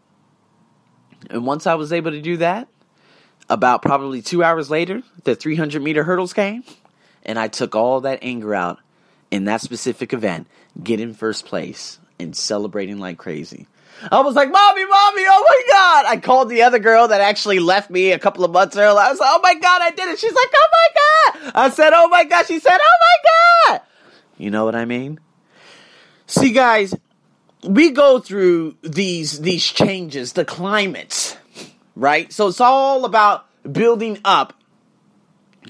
And 1.30 1.44
once 1.44 1.66
I 1.66 1.74
was 1.74 1.92
able 1.92 2.12
to 2.12 2.20
do 2.20 2.36
that, 2.38 2.68
about 3.48 3.82
probably 3.82 4.22
two 4.22 4.42
hours 4.42 4.70
later, 4.70 5.02
the 5.24 5.34
300 5.34 5.82
meter 5.82 6.04
hurdles 6.04 6.32
came, 6.32 6.64
and 7.24 7.38
I 7.38 7.48
took 7.48 7.74
all 7.74 8.00
that 8.02 8.20
anger 8.22 8.54
out 8.54 8.78
in 9.30 9.44
that 9.44 9.60
specific 9.60 10.12
event, 10.12 10.46
getting 10.82 11.14
first 11.14 11.46
place 11.46 11.98
and 12.18 12.36
celebrating 12.36 12.98
like 12.98 13.18
crazy. 13.18 13.66
I 14.10 14.20
was 14.20 14.34
like, 14.34 14.50
Mommy, 14.50 14.84
Mommy, 14.84 15.22
oh 15.28 15.44
my 15.48 15.62
God. 15.72 16.04
I 16.06 16.16
called 16.18 16.48
the 16.48 16.62
other 16.62 16.78
girl 16.78 17.08
that 17.08 17.20
actually 17.20 17.58
left 17.58 17.90
me 17.90 18.12
a 18.12 18.18
couple 18.18 18.44
of 18.44 18.50
months 18.50 18.76
earlier. 18.76 19.00
I 19.00 19.10
was 19.10 19.18
like, 19.18 19.30
Oh 19.32 19.40
my 19.42 19.54
God, 19.54 19.82
I 19.82 19.90
did 19.90 20.08
it. 20.08 20.18
She's 20.18 20.32
like, 20.32 20.48
Oh 20.54 20.68
my 20.72 21.42
God. 21.42 21.52
I 21.54 21.70
said, 21.70 21.92
Oh 21.94 22.08
my 22.08 22.24
God. 22.24 22.46
She 22.46 22.58
said, 22.58 22.78
Oh 22.80 22.98
my 23.00 23.74
God. 23.74 23.80
You 24.38 24.50
know 24.50 24.64
what 24.64 24.74
I 24.74 24.84
mean? 24.84 25.18
See, 26.26 26.52
guys, 26.52 26.94
we 27.62 27.90
go 27.90 28.18
through 28.20 28.76
these 28.82 29.40
these 29.40 29.64
changes, 29.64 30.34
the 30.34 30.44
climates, 30.44 31.36
right? 31.94 32.32
So 32.32 32.48
it's 32.48 32.60
all 32.60 33.04
about 33.04 33.46
building 33.70 34.18
up 34.24 34.52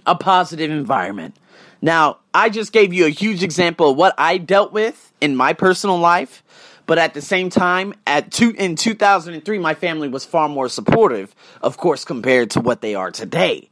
a 0.06 0.14
positive 0.14 0.70
environment. 0.70 1.36
Now, 1.80 2.18
I 2.34 2.48
just 2.48 2.72
gave 2.72 2.92
you 2.92 3.06
a 3.06 3.10
huge 3.10 3.42
example 3.42 3.90
of 3.90 3.96
what 3.96 4.14
I 4.18 4.38
dealt 4.38 4.72
with 4.72 5.12
in 5.20 5.36
my 5.36 5.52
personal 5.52 5.98
life, 5.98 6.42
but 6.86 6.98
at 6.98 7.14
the 7.14 7.22
same 7.22 7.50
time, 7.50 7.94
at 8.06 8.30
two 8.30 8.50
in 8.50 8.76
2003, 8.76 9.58
my 9.58 9.74
family 9.74 10.08
was 10.08 10.24
far 10.24 10.48
more 10.48 10.68
supportive, 10.68 11.34
of 11.60 11.76
course, 11.76 12.04
compared 12.04 12.50
to 12.52 12.60
what 12.60 12.80
they 12.80 12.94
are 12.94 13.10
today, 13.10 13.68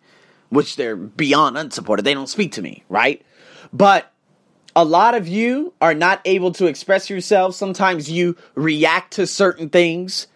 which 0.48 0.76
they're 0.76 0.96
beyond 0.96 1.56
unsupportive. 1.56 2.02
They 2.02 2.14
don't 2.14 2.28
speak 2.28 2.52
to 2.52 2.62
me, 2.62 2.84
right? 2.88 3.24
But 3.72 4.10
a 4.76 4.84
lot 4.84 5.14
of 5.14 5.28
you 5.28 5.72
are 5.80 5.94
not 5.94 6.20
able 6.24 6.52
to 6.52 6.66
express 6.66 7.08
yourself. 7.08 7.54
Sometimes 7.54 8.10
you 8.10 8.36
react 8.54 9.14
to 9.14 9.26
certain 9.26 9.68
things 9.68 10.26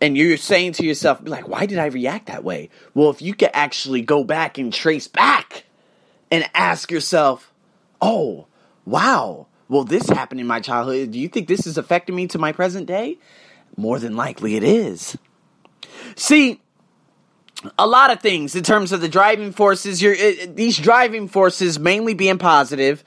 and 0.00 0.16
you're 0.16 0.38
saying 0.38 0.72
to 0.72 0.84
yourself, 0.84 1.20
like, 1.24 1.46
why 1.46 1.66
did 1.66 1.78
I 1.78 1.86
react 1.86 2.26
that 2.26 2.42
way? 2.42 2.70
Well, 2.94 3.10
if 3.10 3.20
you 3.20 3.34
could 3.34 3.50
actually 3.52 4.00
go 4.00 4.24
back 4.24 4.56
and 4.56 4.72
trace 4.72 5.06
back 5.08 5.64
and 6.30 6.48
ask 6.54 6.90
yourself, 6.90 7.52
oh, 8.00 8.46
wow, 8.86 9.46
well, 9.70 9.84
this 9.84 10.08
happened 10.08 10.40
in 10.40 10.46
my 10.46 10.60
childhood. 10.60 11.12
Do 11.12 11.18
you 11.18 11.28
think 11.28 11.48
this 11.48 11.66
is 11.66 11.78
affecting 11.78 12.14
me 12.14 12.26
to 12.28 12.38
my 12.38 12.52
present 12.52 12.86
day? 12.86 13.18
More 13.76 13.98
than 13.98 14.16
likely 14.16 14.56
it 14.56 14.64
is. 14.64 15.16
See, 16.16 16.60
a 17.78 17.86
lot 17.86 18.10
of 18.10 18.20
things 18.20 18.54
in 18.54 18.62
terms 18.62 18.92
of 18.92 19.00
the 19.00 19.08
driving 19.08 19.52
forces, 19.52 20.02
you're, 20.02 20.16
these 20.46 20.76
driving 20.76 21.28
forces 21.28 21.78
mainly 21.78 22.14
being 22.14 22.38
positive 22.38 23.04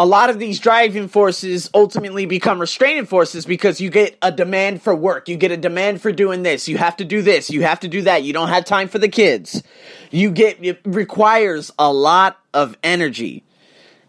a 0.00 0.06
lot 0.06 0.30
of 0.30 0.38
these 0.38 0.58
driving 0.58 1.08
forces 1.08 1.68
ultimately 1.74 2.24
become 2.24 2.58
restraining 2.58 3.04
forces 3.04 3.44
because 3.44 3.82
you 3.82 3.90
get 3.90 4.16
a 4.22 4.32
demand 4.32 4.80
for 4.80 4.94
work. 4.94 5.28
You 5.28 5.36
get 5.36 5.50
a 5.50 5.58
demand 5.58 6.00
for 6.00 6.10
doing 6.10 6.42
this. 6.42 6.68
You 6.68 6.78
have 6.78 6.96
to 6.96 7.04
do 7.04 7.20
this. 7.20 7.50
You 7.50 7.64
have 7.64 7.80
to 7.80 7.88
do 7.88 8.00
that. 8.02 8.22
You 8.22 8.32
don't 8.32 8.48
have 8.48 8.64
time 8.64 8.88
for 8.88 8.98
the 8.98 9.10
kids. 9.10 9.62
You 10.10 10.30
get, 10.30 10.64
it 10.64 10.80
requires 10.86 11.70
a 11.78 11.92
lot 11.92 12.38
of 12.54 12.78
energy. 12.82 13.44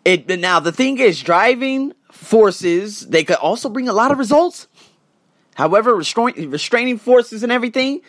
It, 0.04 0.28
now 0.40 0.60
the 0.60 0.72
thing 0.72 0.98
is, 1.00 1.22
driving 1.22 1.94
forces, 2.12 3.02
they 3.08 3.24
could 3.24 3.38
also 3.38 3.70
bring 3.70 3.88
a 3.88 3.94
lot 3.94 4.12
of 4.12 4.18
results. 4.18 4.68
However, 5.56 5.96
restraining, 5.96 6.50
restraining 6.50 6.98
forces 6.98 7.44
and 7.44 7.52
everything, 7.52 8.02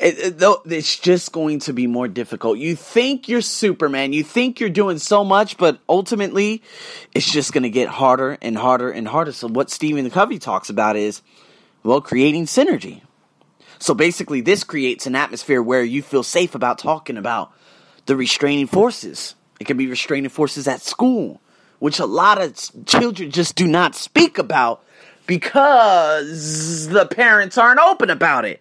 it, 0.00 0.42
it, 0.42 0.56
it's 0.66 0.98
just 0.98 1.32
going 1.32 1.60
to 1.60 1.72
be 1.72 1.86
more 1.86 2.08
difficult. 2.08 2.58
You 2.58 2.74
think 2.74 3.28
you're 3.28 3.42
Superman, 3.42 4.12
you 4.12 4.24
think 4.24 4.60
you're 4.60 4.70
doing 4.70 4.98
so 4.98 5.24
much, 5.24 5.56
but 5.56 5.78
ultimately, 5.88 6.62
it's 7.14 7.30
just 7.30 7.52
going 7.52 7.62
to 7.62 7.70
get 7.70 7.88
harder 7.88 8.38
and 8.42 8.56
harder 8.56 8.90
and 8.90 9.06
harder. 9.06 9.32
So, 9.32 9.48
what 9.48 9.70
Stephen 9.70 10.10
Covey 10.10 10.38
talks 10.38 10.68
about 10.68 10.96
is, 10.96 11.22
well, 11.84 12.00
creating 12.00 12.46
synergy. 12.46 13.02
So, 13.78 13.94
basically, 13.94 14.40
this 14.40 14.64
creates 14.64 15.06
an 15.06 15.14
atmosphere 15.14 15.62
where 15.62 15.84
you 15.84 16.02
feel 16.02 16.22
safe 16.22 16.54
about 16.54 16.78
talking 16.78 17.16
about 17.16 17.52
the 18.06 18.16
restraining 18.16 18.66
forces. 18.66 19.36
It 19.60 19.66
can 19.66 19.76
be 19.76 19.86
restraining 19.86 20.30
forces 20.30 20.66
at 20.66 20.80
school, 20.80 21.40
which 21.78 21.98
a 21.98 22.06
lot 22.06 22.40
of 22.40 22.58
children 22.86 23.30
just 23.30 23.54
do 23.54 23.66
not 23.66 23.94
speak 23.94 24.38
about 24.38 24.82
because 25.26 26.88
the 26.88 27.04
parents 27.06 27.58
aren't 27.58 27.78
open 27.78 28.08
about 28.08 28.46
it. 28.46 28.60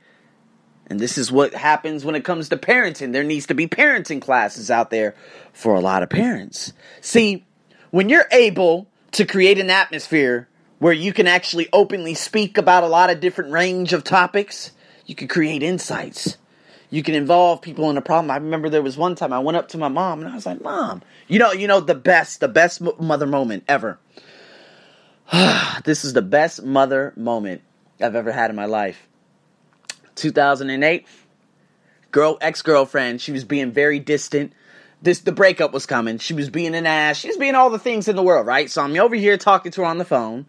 And 0.87 0.99
this 0.99 1.17
is 1.17 1.31
what 1.31 1.53
happens 1.53 2.03
when 2.03 2.15
it 2.15 2.25
comes 2.25 2.49
to 2.49 2.57
parenting. 2.57 3.13
There 3.13 3.23
needs 3.23 3.45
to 3.47 3.53
be 3.53 3.65
parenting 3.65 4.21
classes 4.21 4.69
out 4.69 4.89
there 4.89 5.15
for 5.53 5.75
a 5.75 5.79
lot 5.79 6.03
of 6.03 6.09
parents. 6.09 6.73
See, 6.99 7.45
when 7.91 8.09
you're 8.09 8.27
able 8.31 8.87
to 9.11 9.25
create 9.25 9.57
an 9.57 9.69
atmosphere 9.69 10.49
where 10.79 10.93
you 10.93 11.13
can 11.13 11.27
actually 11.27 11.69
openly 11.71 12.13
speak 12.13 12.57
about 12.57 12.83
a 12.83 12.87
lot 12.87 13.09
of 13.09 13.19
different 13.19 13.51
range 13.51 13.93
of 13.93 14.03
topics, 14.03 14.71
you 15.05 15.15
can 15.15 15.27
create 15.27 15.63
insights. 15.63 16.37
You 16.89 17.03
can 17.03 17.13
involve 17.13 17.61
people 17.61 17.89
in 17.89 17.97
a 17.97 18.01
problem. 18.01 18.31
I 18.31 18.37
remember 18.37 18.69
there 18.69 18.81
was 18.81 18.97
one 18.97 19.15
time 19.15 19.31
I 19.31 19.39
went 19.39 19.57
up 19.57 19.69
to 19.69 19.77
my 19.77 19.89
mom 19.89 20.21
and 20.21 20.29
I 20.29 20.35
was 20.35 20.45
like, 20.45 20.61
"Mom, 20.61 21.01
you 21.27 21.37
know, 21.37 21.51
you 21.51 21.67
know 21.67 21.79
the 21.79 21.95
best, 21.95 22.39
the 22.39 22.47
best 22.47 22.81
mother 22.99 23.27
moment 23.27 23.63
ever. 23.67 23.99
this 25.83 26.03
is 26.03 26.13
the 26.13 26.23
best 26.23 26.63
mother 26.63 27.13
moment 27.15 27.61
I've 28.01 28.15
ever 28.15 28.31
had 28.31 28.49
in 28.49 28.55
my 28.55 28.65
life." 28.65 29.07
2008, 30.15 31.05
girl, 32.11 32.37
ex 32.41 32.61
girlfriend, 32.61 33.21
she 33.21 33.31
was 33.31 33.43
being 33.43 33.71
very 33.71 33.99
distant. 33.99 34.53
This 35.01 35.19
the 35.19 35.31
breakup 35.31 35.71
was 35.71 35.85
coming. 35.85 36.17
She 36.17 36.33
was 36.33 36.49
being 36.49 36.75
an 36.75 36.87
ass. 36.87 37.17
She 37.17 37.27
was 37.27 37.37
being 37.37 37.55
all 37.55 37.69
the 37.69 37.79
things 37.79 38.07
in 38.07 38.15
the 38.15 38.23
world, 38.23 38.47
right? 38.47 38.69
So 38.69 38.81
I'm 38.81 38.97
over 38.97 39.15
here 39.15 39.37
talking 39.37 39.71
to 39.73 39.81
her 39.81 39.87
on 39.87 39.99
the 39.99 40.05
phone, 40.05 40.47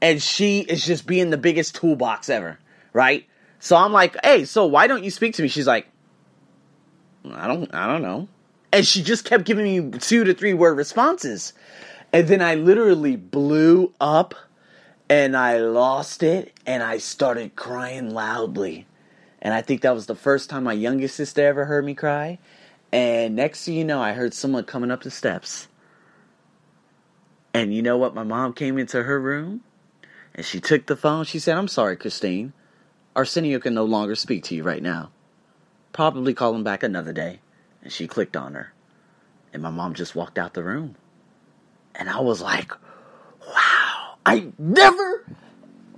and 0.00 0.20
she 0.20 0.60
is 0.60 0.84
just 0.84 1.06
being 1.06 1.30
the 1.30 1.36
biggest 1.36 1.76
toolbox 1.76 2.28
ever, 2.28 2.58
right? 2.92 3.26
So 3.64 3.76
I'm 3.76 3.92
like, 3.92 4.14
hey, 4.22 4.44
so 4.44 4.66
why 4.66 4.86
don't 4.86 5.04
you 5.04 5.10
speak 5.10 5.32
to 5.36 5.42
me? 5.42 5.48
She's 5.48 5.66
like, 5.66 5.86
I 7.32 7.46
don't, 7.46 7.74
I 7.74 7.86
don't 7.86 8.02
know. 8.02 8.28
And 8.70 8.86
she 8.86 9.02
just 9.02 9.24
kept 9.24 9.46
giving 9.46 9.64
me 9.64 9.98
two 10.00 10.22
to 10.24 10.34
three 10.34 10.52
word 10.52 10.76
responses. 10.76 11.54
And 12.12 12.28
then 12.28 12.42
I 12.42 12.56
literally 12.56 13.16
blew 13.16 13.94
up 13.98 14.34
and 15.08 15.34
I 15.34 15.60
lost 15.60 16.22
it 16.22 16.52
and 16.66 16.82
I 16.82 16.98
started 16.98 17.56
crying 17.56 18.10
loudly. 18.10 18.86
And 19.40 19.54
I 19.54 19.62
think 19.62 19.80
that 19.80 19.94
was 19.94 20.04
the 20.04 20.14
first 20.14 20.50
time 20.50 20.64
my 20.64 20.74
youngest 20.74 21.16
sister 21.16 21.46
ever 21.46 21.64
heard 21.64 21.86
me 21.86 21.94
cry. 21.94 22.38
And 22.92 23.34
next 23.34 23.64
thing 23.64 23.76
you 23.76 23.84
know, 23.84 24.02
I 24.02 24.12
heard 24.12 24.34
someone 24.34 24.64
coming 24.64 24.90
up 24.90 25.04
the 25.04 25.10
steps. 25.10 25.68
And 27.54 27.74
you 27.74 27.80
know 27.80 27.96
what? 27.96 28.14
My 28.14 28.24
mom 28.24 28.52
came 28.52 28.76
into 28.76 29.04
her 29.04 29.18
room 29.18 29.62
and 30.34 30.44
she 30.44 30.60
took 30.60 30.84
the 30.84 30.96
phone. 30.96 31.24
She 31.24 31.38
said, 31.38 31.56
I'm 31.56 31.68
sorry, 31.68 31.96
Christine. 31.96 32.52
Arsenio 33.16 33.58
can 33.58 33.74
no 33.74 33.84
longer 33.84 34.14
speak 34.14 34.44
to 34.44 34.54
you 34.54 34.62
right 34.62 34.82
now. 34.82 35.10
Probably 35.92 36.34
call 36.34 36.54
him 36.54 36.64
back 36.64 36.82
another 36.82 37.12
day. 37.12 37.40
And 37.82 37.92
she 37.92 38.06
clicked 38.06 38.36
on 38.36 38.54
her. 38.54 38.72
And 39.52 39.62
my 39.62 39.70
mom 39.70 39.94
just 39.94 40.14
walked 40.14 40.38
out 40.38 40.54
the 40.54 40.64
room. 40.64 40.96
And 41.94 42.08
I 42.10 42.20
was 42.20 42.40
like, 42.42 42.72
wow, 43.46 44.14
I 44.26 44.48
never 44.58 45.24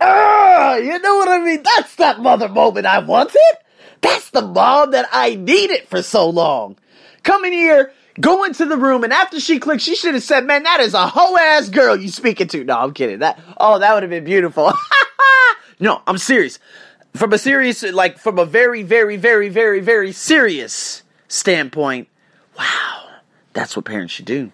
Ah, 0.01 0.77
you 0.77 0.99
know 0.99 1.17
what 1.17 1.29
I 1.29 1.39
mean? 1.39 1.63
That's 1.63 1.95
that 1.97 2.21
mother 2.21 2.49
moment 2.49 2.87
I 2.87 2.99
wanted. 2.99 3.41
That's 4.03 4.31
the 4.31 4.43
mom 4.43 4.91
that 4.91 5.09
I 5.11 5.37
needed 5.37 5.89
for 5.89 6.03
so 6.03 6.29
long. 6.29 6.77
Coming 7.23 7.53
here, 7.53 7.93
go 8.21 8.45
into 8.45 8.67
the 8.67 8.77
room, 8.77 9.05
and 9.05 9.13
after 9.13 9.41
she 9.41 9.59
clicked, 9.59 9.83
she 9.83 9.97
should 9.97 10.15
have 10.15 10.23
said, 10.23 10.45
"Man, 10.45 10.65
that 10.65 10.81
is 10.81 10.95
a 10.95 11.07
hoe 11.07 11.37
ass 11.37 11.71
girl 11.71 11.97
you 11.97 12.09
speaking 12.09 12.49
to." 12.49 12.63
No, 12.63 12.79
I'm 12.79 12.93
kidding. 12.93 13.21
That 13.21 13.41
oh, 13.59 13.79
that 13.79 13.95
would 13.95 14.03
have 14.03 14.11
been 14.11 14.25
beautiful. 14.25 14.71
no, 15.81 16.03
I'm 16.07 16.19
serious. 16.19 16.59
From 17.17 17.33
a 17.33 17.39
serious, 17.39 17.83
like 17.83 18.19
from 18.19 18.39
a 18.39 18.45
very, 18.45 18.83
very, 18.83 19.17
very, 19.17 19.49
very, 19.49 19.81
very 19.81 20.13
serious 20.13 21.03
standpoint. 21.29 22.09
Wow, 22.59 23.09
that's 23.53 23.77
what 23.77 23.85
parents 23.85 24.13
should 24.13 24.27
do. 24.27 24.53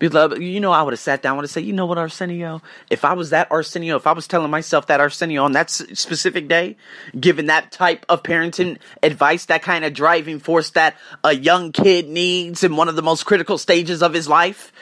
You 0.00 0.58
know, 0.58 0.72
I 0.72 0.82
would 0.82 0.92
have 0.92 0.98
sat 0.98 1.22
down 1.22 1.36
would 1.36 1.48
say, 1.48 1.60
you 1.60 1.72
know 1.72 1.86
what, 1.86 1.96
Arsenio? 1.96 2.60
If 2.90 3.04
I 3.04 3.12
was 3.12 3.30
that 3.30 3.46
Arsenio, 3.52 3.94
if 3.94 4.08
I 4.08 4.12
was 4.12 4.26
telling 4.26 4.50
myself 4.50 4.88
that 4.88 5.00
Arsenio 5.00 5.44
on 5.44 5.52
that 5.52 5.70
specific 5.70 6.48
day, 6.48 6.76
given 7.18 7.46
that 7.46 7.70
type 7.70 8.04
of 8.08 8.24
parenting 8.24 8.78
advice, 9.00 9.44
that 9.44 9.62
kind 9.62 9.84
of 9.84 9.94
driving 9.94 10.40
force 10.40 10.70
that 10.70 10.96
a 11.22 11.32
young 11.32 11.70
kid 11.70 12.08
needs 12.08 12.64
in 12.64 12.74
one 12.74 12.88
of 12.88 12.96
the 12.96 13.02
most 13.02 13.26
critical 13.26 13.58
stages 13.58 14.02
of 14.02 14.12
his 14.12 14.28
life, 14.28 14.72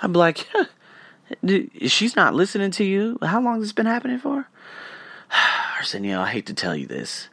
I'd 0.00 0.14
be 0.14 0.18
like, 0.18 0.48
huh, 0.50 0.64
she's 1.86 2.16
not 2.16 2.34
listening 2.34 2.70
to 2.70 2.84
you. 2.84 3.18
How 3.20 3.42
long 3.42 3.56
has 3.56 3.64
this 3.64 3.72
been 3.72 3.84
happening 3.84 4.18
for? 4.18 4.48
Arsenio, 5.78 6.20
I 6.20 6.28
hate 6.30 6.46
to 6.46 6.54
tell 6.54 6.76
you 6.76 6.86
this, 6.86 7.28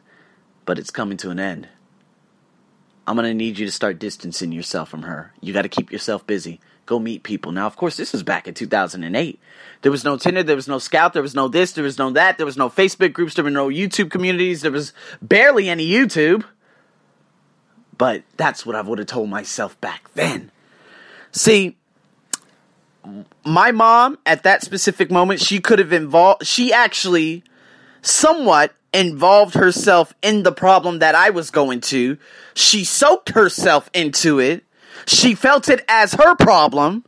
but 0.64 0.78
it's 0.78 0.90
coming 0.90 1.16
to 1.18 1.30
an 1.30 1.40
end. 1.40 1.68
I'm 3.06 3.16
going 3.16 3.28
to 3.28 3.34
need 3.34 3.58
you 3.58 3.66
to 3.66 3.72
start 3.72 3.98
distancing 3.98 4.52
yourself 4.52 4.88
from 4.88 5.02
her. 5.02 5.32
You 5.40 5.52
got 5.52 5.62
to 5.62 5.68
keep 5.68 5.90
yourself 5.90 6.26
busy 6.26 6.60
go 6.88 6.98
meet 6.98 7.22
people. 7.22 7.52
Now, 7.52 7.66
of 7.66 7.76
course, 7.76 7.96
this 7.96 8.12
was 8.12 8.22
back 8.22 8.48
in 8.48 8.54
2008. 8.54 9.38
There 9.82 9.92
was 9.92 10.04
no 10.04 10.16
Tinder, 10.16 10.42
there 10.42 10.56
was 10.56 10.66
no 10.66 10.78
Scout, 10.78 11.12
there 11.12 11.22
was 11.22 11.34
no 11.34 11.46
this, 11.46 11.72
there 11.72 11.84
was 11.84 11.98
no 11.98 12.10
that, 12.10 12.38
there 12.38 12.46
was 12.46 12.56
no 12.56 12.68
Facebook 12.68 13.12
groups, 13.12 13.34
there 13.34 13.44
were 13.44 13.50
no 13.50 13.68
YouTube 13.68 14.10
communities, 14.10 14.62
there 14.62 14.72
was 14.72 14.92
barely 15.22 15.68
any 15.68 15.88
YouTube. 15.88 16.44
But 17.96 18.22
that's 18.36 18.64
what 18.64 18.74
I 18.74 18.80
would 18.80 18.98
have 18.98 19.06
told 19.06 19.28
myself 19.28 19.78
back 19.80 20.12
then. 20.14 20.50
See, 21.30 21.76
my 23.44 23.70
mom 23.70 24.18
at 24.24 24.42
that 24.44 24.62
specific 24.62 25.10
moment, 25.10 25.40
she 25.40 25.60
could 25.60 25.78
have 25.78 25.92
involved, 25.92 26.46
she 26.46 26.72
actually 26.72 27.44
somewhat 28.02 28.72
involved 28.92 29.54
herself 29.54 30.14
in 30.22 30.42
the 30.42 30.52
problem 30.52 31.00
that 31.00 31.14
I 31.14 31.30
was 31.30 31.50
going 31.50 31.80
to. 31.82 32.18
She 32.54 32.84
soaked 32.84 33.30
herself 33.30 33.90
into 33.92 34.38
it 34.38 34.64
she 35.06 35.34
felt 35.34 35.68
it 35.68 35.84
as 35.88 36.14
her 36.14 36.34
problem, 36.34 37.04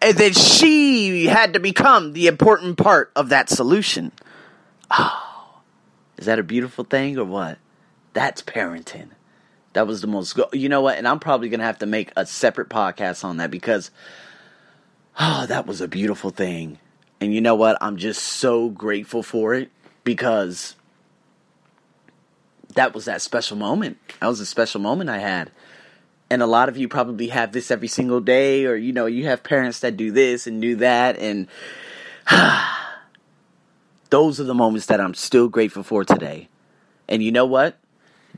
and 0.00 0.16
then 0.16 0.32
she 0.32 1.26
had 1.26 1.54
to 1.54 1.60
become 1.60 2.12
the 2.12 2.26
important 2.26 2.78
part 2.78 3.10
of 3.16 3.28
that 3.30 3.48
solution. 3.48 4.12
Oh, 4.90 5.60
is 6.16 6.26
that 6.26 6.38
a 6.38 6.42
beautiful 6.42 6.84
thing 6.84 7.18
or 7.18 7.24
what? 7.24 7.58
That's 8.12 8.42
parenting. 8.42 9.08
That 9.72 9.86
was 9.86 10.00
the 10.00 10.06
most, 10.06 10.38
you 10.52 10.68
know 10.68 10.82
what? 10.82 10.98
And 10.98 11.08
I'm 11.08 11.18
probably 11.18 11.48
going 11.48 11.60
to 11.60 11.66
have 11.66 11.78
to 11.78 11.86
make 11.86 12.12
a 12.16 12.24
separate 12.24 12.68
podcast 12.68 13.24
on 13.24 13.38
that 13.38 13.50
because, 13.50 13.90
oh, 15.18 15.46
that 15.46 15.66
was 15.66 15.80
a 15.80 15.88
beautiful 15.88 16.30
thing 16.30 16.78
And 17.20 17.34
you 17.34 17.40
know 17.40 17.56
what? 17.56 17.76
I'm 17.80 17.96
just 17.96 18.22
so 18.22 18.68
grateful 18.68 19.22
for 19.22 19.54
it 19.54 19.70
because 20.04 20.76
that 22.74 22.94
was 22.94 23.06
that 23.06 23.22
special 23.22 23.56
moment. 23.56 23.98
That 24.20 24.26
was 24.26 24.40
a 24.40 24.46
special 24.46 24.80
moment 24.80 25.10
I 25.10 25.18
had. 25.18 25.50
And 26.30 26.42
a 26.42 26.46
lot 26.46 26.68
of 26.68 26.76
you 26.76 26.88
probably 26.88 27.28
have 27.28 27.52
this 27.52 27.70
every 27.70 27.88
single 27.88 28.20
day, 28.20 28.66
or 28.66 28.74
you 28.74 28.92
know, 28.92 29.06
you 29.06 29.26
have 29.26 29.42
parents 29.42 29.80
that 29.80 29.96
do 29.96 30.10
this 30.10 30.46
and 30.46 30.60
do 30.60 30.76
that. 30.76 31.18
And 31.18 31.48
those 34.10 34.40
are 34.40 34.44
the 34.44 34.54
moments 34.54 34.86
that 34.86 35.00
I'm 35.00 35.14
still 35.14 35.48
grateful 35.48 35.82
for 35.82 36.04
today. 36.04 36.48
And 37.08 37.22
you 37.22 37.32
know 37.32 37.46
what? 37.46 37.78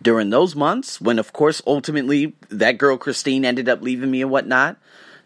During 0.00 0.30
those 0.30 0.54
months, 0.54 1.00
when 1.00 1.18
of 1.18 1.32
course 1.32 1.62
ultimately 1.66 2.34
that 2.50 2.78
girl 2.78 2.98
Christine 2.98 3.44
ended 3.44 3.68
up 3.68 3.80
leaving 3.80 4.10
me 4.10 4.20
and 4.20 4.30
whatnot, 4.30 4.76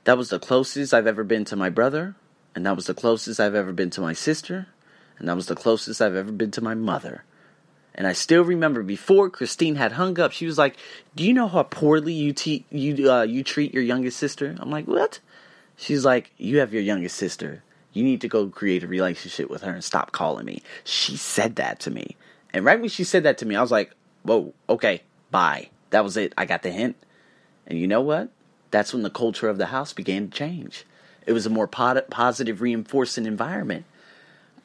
that 0.05 0.17
was 0.17 0.31
the 0.31 0.39
closest 0.39 0.95
I've 0.95 1.07
ever 1.07 1.25
been 1.25 1.45
to 1.47 1.57
my 1.57 1.71
brother, 1.71 2.15
and 2.55 2.65
that 2.67 2.77
was 2.77 2.87
the 2.87 2.95
closest 2.95 3.41
I've 3.41 3.55
ever 3.55 3.73
been 3.73 3.91
to 3.91 4.01
my 4.01 4.13
sister, 4.13 4.69
and 5.21 5.29
that 5.29 5.37
was 5.37 5.47
the 5.47 5.55
closest 5.55 6.01
I've 6.01 6.17
ever 6.17 6.33
been 6.33 6.51
to 6.53 6.61
my 6.61 6.75
mother. 6.75 7.25
And 7.95 8.07
I 8.07 8.15
still 8.15 8.43
remember 8.43 8.83
before 8.83 9.29
Christine 9.29 9.77
had 9.77 9.93
hung 9.93 10.19
up, 10.19 10.33
she 10.33 10.47
was 10.47 10.57
like, 10.57 10.77
"Do 11.15 11.23
you 11.23 11.35
know 11.35 11.47
how 11.47 11.63
poorly 11.63 12.15
you 12.15 12.33
te- 12.33 12.65
you 12.71 13.13
uh, 13.13 13.23
you 13.23 13.45
treat 13.45 13.75
your 13.75 13.83
youngest 13.83 14.17
sister?" 14.17 14.57
I'm 14.59 14.71
like, 14.71 14.87
"What?" 14.87 15.21
She's 15.77 16.05
like, 16.05 16.33
"You 16.39 16.59
have 16.59 16.73
your 16.73 16.83
youngest 16.83 17.17
sister. 17.17 17.63
You 17.93 18.03
need 18.03 18.23
to 18.23 18.29
go 18.29 18.49
create 18.49 18.83
a 18.83 18.89
relationship 18.89 19.51
with 19.51 19.63
her 19.63 19.73
and 19.73 19.85
stop 19.85 20.13
calling 20.13 20.47
me." 20.47 20.63
She 20.85 21.17
said 21.17 21.57
that 21.57 21.79
to 21.81 21.91
me, 21.91 22.17
and 22.55 22.65
right 22.65 22.81
when 22.81 22.89
she 22.89 23.05
said 23.05 23.25
that 23.25 23.39
to 23.39 23.47
me, 23.47 23.57
I 23.57 23.61
was 23.61 23.71
like, 23.71 23.93
"Whoa, 24.23 24.55
okay, 24.69 25.03
bye." 25.31 25.69
That 25.91 26.05
was 26.05 26.17
it. 26.17 26.33
I 26.39 26.47
got 26.47 26.63
the 26.63 26.71
hint. 26.71 26.97
And 27.67 27.79
you 27.79 27.87
know 27.87 28.01
what? 28.01 28.31
That's 28.71 28.95
when 28.95 29.03
the 29.03 29.11
culture 29.11 29.49
of 29.49 29.59
the 29.59 29.67
house 29.67 29.93
began 29.93 30.29
to 30.29 30.39
change. 30.39 30.87
It 31.27 31.33
was 31.33 31.45
a 31.45 31.51
more 31.51 31.67
positive, 31.67 32.61
reinforcing 32.63 33.27
environment 33.27 33.85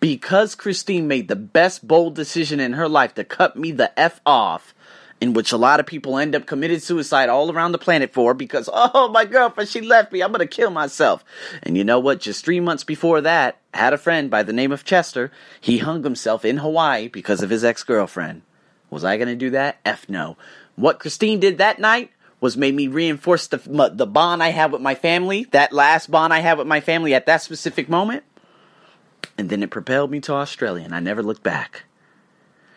because 0.05 0.53
Christine 0.53 1.07
made 1.07 1.29
the 1.29 1.35
best 1.35 1.87
bold 1.87 2.13
decision 2.13 2.59
in 2.59 2.73
her 2.73 2.87
life 2.87 3.15
to 3.15 3.23
cut 3.23 3.55
me 3.55 3.71
the 3.71 3.99
F 3.99 4.21
off, 4.23 4.75
in 5.19 5.33
which 5.33 5.51
a 5.51 5.57
lot 5.57 5.79
of 5.79 5.87
people 5.87 6.19
end 6.19 6.35
up 6.35 6.45
committed 6.45 6.83
suicide 6.83 7.27
all 7.27 7.51
around 7.51 7.71
the 7.71 7.79
planet 7.79 8.13
for 8.13 8.35
because, 8.35 8.69
oh, 8.73 9.09
my 9.09 9.25
girlfriend, 9.25 9.67
she 9.67 9.81
left 9.81 10.11
me. 10.11 10.21
I'm 10.21 10.31
going 10.31 10.41
to 10.41 10.45
kill 10.45 10.69
myself. 10.69 11.25
And 11.63 11.75
you 11.75 11.83
know 11.83 11.97
what? 11.97 12.19
Just 12.19 12.45
three 12.45 12.59
months 12.59 12.83
before 12.83 13.19
that, 13.21 13.57
I 13.73 13.79
had 13.79 13.93
a 13.93 13.97
friend 13.97 14.29
by 14.29 14.43
the 14.43 14.53
name 14.53 14.71
of 14.71 14.85
Chester. 14.85 15.31
He 15.59 15.79
hung 15.79 16.03
himself 16.03 16.45
in 16.45 16.57
Hawaii 16.57 17.07
because 17.07 17.41
of 17.41 17.49
his 17.49 17.63
ex 17.63 17.81
girlfriend. 17.81 18.43
Was 18.91 19.03
I 19.03 19.17
going 19.17 19.29
to 19.29 19.35
do 19.35 19.49
that? 19.49 19.79
F 19.83 20.07
no. 20.07 20.37
What 20.75 20.99
Christine 20.99 21.39
did 21.39 21.57
that 21.57 21.79
night 21.79 22.11
was 22.39 22.55
made 22.55 22.75
me 22.75 22.87
reinforce 22.87 23.47
the, 23.47 23.57
the 23.91 24.05
bond 24.05 24.43
I 24.43 24.49
had 24.49 24.71
with 24.71 24.81
my 24.81 24.93
family, 24.93 25.45
that 25.45 25.73
last 25.73 26.11
bond 26.11 26.31
I 26.31 26.41
had 26.41 26.59
with 26.59 26.67
my 26.67 26.79
family 26.79 27.15
at 27.15 27.25
that 27.25 27.41
specific 27.41 27.89
moment 27.89 28.23
and 29.37 29.49
then 29.49 29.63
it 29.63 29.69
propelled 29.69 30.11
me 30.11 30.19
to 30.21 30.33
Australia, 30.33 30.83
and 30.83 30.95
I 30.95 30.99
never 30.99 31.23
looked 31.23 31.43
back. 31.43 31.83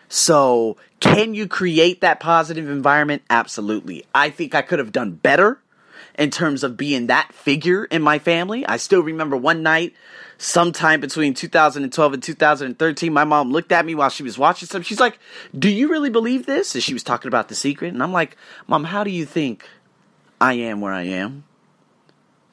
So, 0.08 0.76
can 1.00 1.34
you 1.34 1.46
create 1.46 2.00
that 2.00 2.18
positive 2.18 2.68
environment? 2.68 3.22
Absolutely. 3.28 4.06
I 4.14 4.30
think 4.30 4.54
I 4.54 4.62
could 4.62 4.78
have 4.78 4.92
done 4.92 5.12
better 5.12 5.60
in 6.18 6.30
terms 6.30 6.64
of 6.64 6.76
being 6.76 7.06
that 7.06 7.32
figure 7.32 7.84
in 7.84 8.02
my 8.02 8.18
family. 8.18 8.66
I 8.66 8.78
still 8.78 9.02
remember 9.02 9.36
one 9.36 9.62
night, 9.62 9.94
sometime 10.38 11.00
between 11.00 11.34
2012 11.34 12.12
and 12.12 12.22
2013, 12.22 13.12
my 13.12 13.24
mom 13.24 13.52
looked 13.52 13.70
at 13.70 13.84
me 13.84 13.94
while 13.94 14.08
she 14.08 14.22
was 14.22 14.38
watching 14.38 14.66
something. 14.66 14.84
She's 14.84 15.00
like, 15.00 15.18
Do 15.56 15.70
you 15.70 15.88
really 15.88 16.10
believe 16.10 16.46
this? 16.46 16.74
And 16.74 16.82
she 16.82 16.94
was 16.94 17.02
talking 17.04 17.28
about 17.28 17.48
the 17.48 17.54
secret. 17.54 17.92
And 17.92 18.02
I'm 18.02 18.12
like, 18.12 18.36
Mom, 18.66 18.84
how 18.84 19.04
do 19.04 19.10
you 19.10 19.26
think 19.26 19.68
I 20.40 20.54
am 20.54 20.80
where 20.80 20.92
I 20.92 21.04
am? 21.04 21.44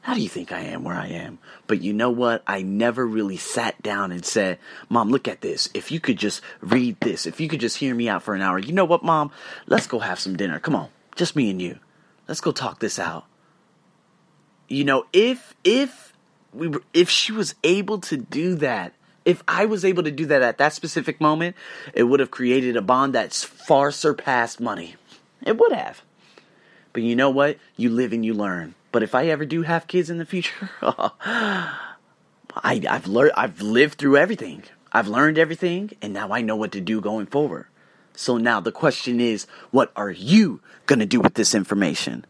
How 0.05 0.13
do 0.13 0.21
you 0.21 0.29
think 0.29 0.51
I 0.51 0.59
am 0.59 0.83
where 0.83 0.93
I 0.93 1.07
am? 1.07 1.39
But 1.65 1.81
you 1.81 1.91
know 1.91 2.11
what? 2.11 2.43
I 2.45 2.61
never 2.61 3.07
really 3.07 3.37
sat 3.37 3.81
down 3.81 4.11
and 4.11 4.23
said, 4.23 4.59
Mom, 4.87 5.09
look 5.09 5.27
at 5.27 5.41
this. 5.41 5.67
If 5.73 5.91
you 5.91 5.99
could 5.99 6.17
just 6.17 6.41
read 6.61 6.99
this, 6.99 7.25
if 7.25 7.39
you 7.39 7.47
could 7.47 7.59
just 7.59 7.77
hear 7.77 7.95
me 7.95 8.07
out 8.07 8.21
for 8.21 8.35
an 8.35 8.43
hour, 8.43 8.59
you 8.59 8.71
know 8.71 8.85
what, 8.85 9.03
Mom? 9.03 9.31
Let's 9.65 9.87
go 9.87 9.97
have 9.97 10.19
some 10.19 10.37
dinner. 10.37 10.59
Come 10.59 10.75
on. 10.75 10.89
Just 11.15 11.35
me 11.35 11.49
and 11.49 11.59
you. 11.59 11.79
Let's 12.27 12.39
go 12.39 12.51
talk 12.51 12.79
this 12.79 12.99
out. 12.99 13.25
You 14.67 14.83
know, 14.83 15.07
if, 15.11 15.55
if, 15.63 16.13
we 16.53 16.67
were, 16.67 16.83
if 16.93 17.09
she 17.09 17.31
was 17.31 17.55
able 17.63 17.97
to 18.01 18.15
do 18.15 18.53
that, 18.57 18.93
if 19.25 19.41
I 19.47 19.65
was 19.65 19.83
able 19.83 20.03
to 20.03 20.11
do 20.11 20.27
that 20.27 20.43
at 20.43 20.59
that 20.59 20.73
specific 20.73 21.19
moment, 21.19 21.55
it 21.95 22.03
would 22.03 22.19
have 22.19 22.29
created 22.29 22.77
a 22.77 22.83
bond 22.83 23.15
that's 23.15 23.43
far 23.43 23.89
surpassed 23.89 24.59
money. 24.59 24.97
It 25.41 25.57
would 25.57 25.71
have. 25.71 26.03
But 26.93 27.01
you 27.01 27.15
know 27.15 27.31
what? 27.31 27.57
You 27.75 27.89
live 27.89 28.13
and 28.13 28.23
you 28.23 28.35
learn. 28.35 28.75
But 28.95 29.03
if 29.03 29.13
I 29.13 29.25
ever 29.25 29.43
do 29.43 29.63
have 29.63 29.87
kids 29.87 30.09
in 30.09 30.19
the 30.19 30.25
future, 30.25 30.69
I, 30.81 31.75
I've 32.63 33.07
learned, 33.07 33.33
I've 33.35 33.61
lived 33.61 33.97
through 33.97 34.15
everything. 34.15 34.63
I've 34.89 35.09
learned 35.09 35.37
everything, 35.37 35.91
and 36.01 36.13
now 36.13 36.31
I 36.31 36.39
know 36.39 36.55
what 36.55 36.71
to 36.71 36.79
do 36.79 37.01
going 37.01 37.25
forward. 37.25 37.65
So 38.15 38.37
now 38.37 38.61
the 38.61 38.71
question 38.71 39.19
is, 39.19 39.47
what 39.71 39.91
are 39.97 40.11
you 40.11 40.61
gonna 40.85 41.05
do 41.05 41.19
with 41.19 41.33
this 41.33 41.53
information? 41.53 42.23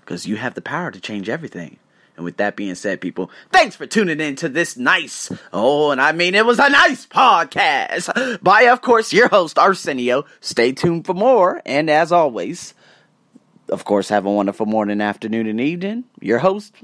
Because 0.00 0.26
you 0.26 0.36
have 0.36 0.52
the 0.52 0.60
power 0.60 0.90
to 0.90 1.00
change 1.00 1.30
everything. 1.30 1.78
And 2.16 2.24
with 2.26 2.36
that 2.36 2.54
being 2.54 2.74
said, 2.74 3.00
people, 3.00 3.30
thanks 3.50 3.74
for 3.74 3.86
tuning 3.86 4.20
in 4.20 4.36
to 4.36 4.50
this 4.50 4.76
nice, 4.76 5.32
oh, 5.54 5.90
and 5.90 6.02
I 6.02 6.12
mean 6.12 6.34
it 6.34 6.44
was 6.44 6.58
a 6.58 6.68
nice 6.68 7.06
podcast 7.06 8.42
by, 8.42 8.64
of 8.64 8.82
course, 8.82 9.14
your 9.14 9.28
host, 9.28 9.58
Arsenio. 9.58 10.26
Stay 10.42 10.72
tuned 10.72 11.06
for 11.06 11.14
more, 11.14 11.62
and 11.64 11.88
as 11.88 12.12
always, 12.12 12.74
of 13.74 13.84
course, 13.84 14.08
have 14.08 14.24
a 14.24 14.30
wonderful 14.30 14.66
morning, 14.66 15.00
afternoon, 15.00 15.48
and 15.48 15.60
evening. 15.60 16.04
Your 16.20 16.38
host, 16.38 16.76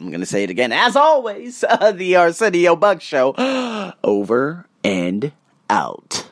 I'm 0.00 0.08
going 0.08 0.18
to 0.18 0.26
say 0.26 0.42
it 0.42 0.50
again, 0.50 0.72
as 0.72 0.96
always, 0.96 1.62
uh, 1.62 1.92
the 1.96 2.16
Arsenio 2.16 2.74
Buck 2.74 3.00
Show. 3.00 3.34
Over 4.04 4.66
and 4.82 5.30
out. 5.70 6.30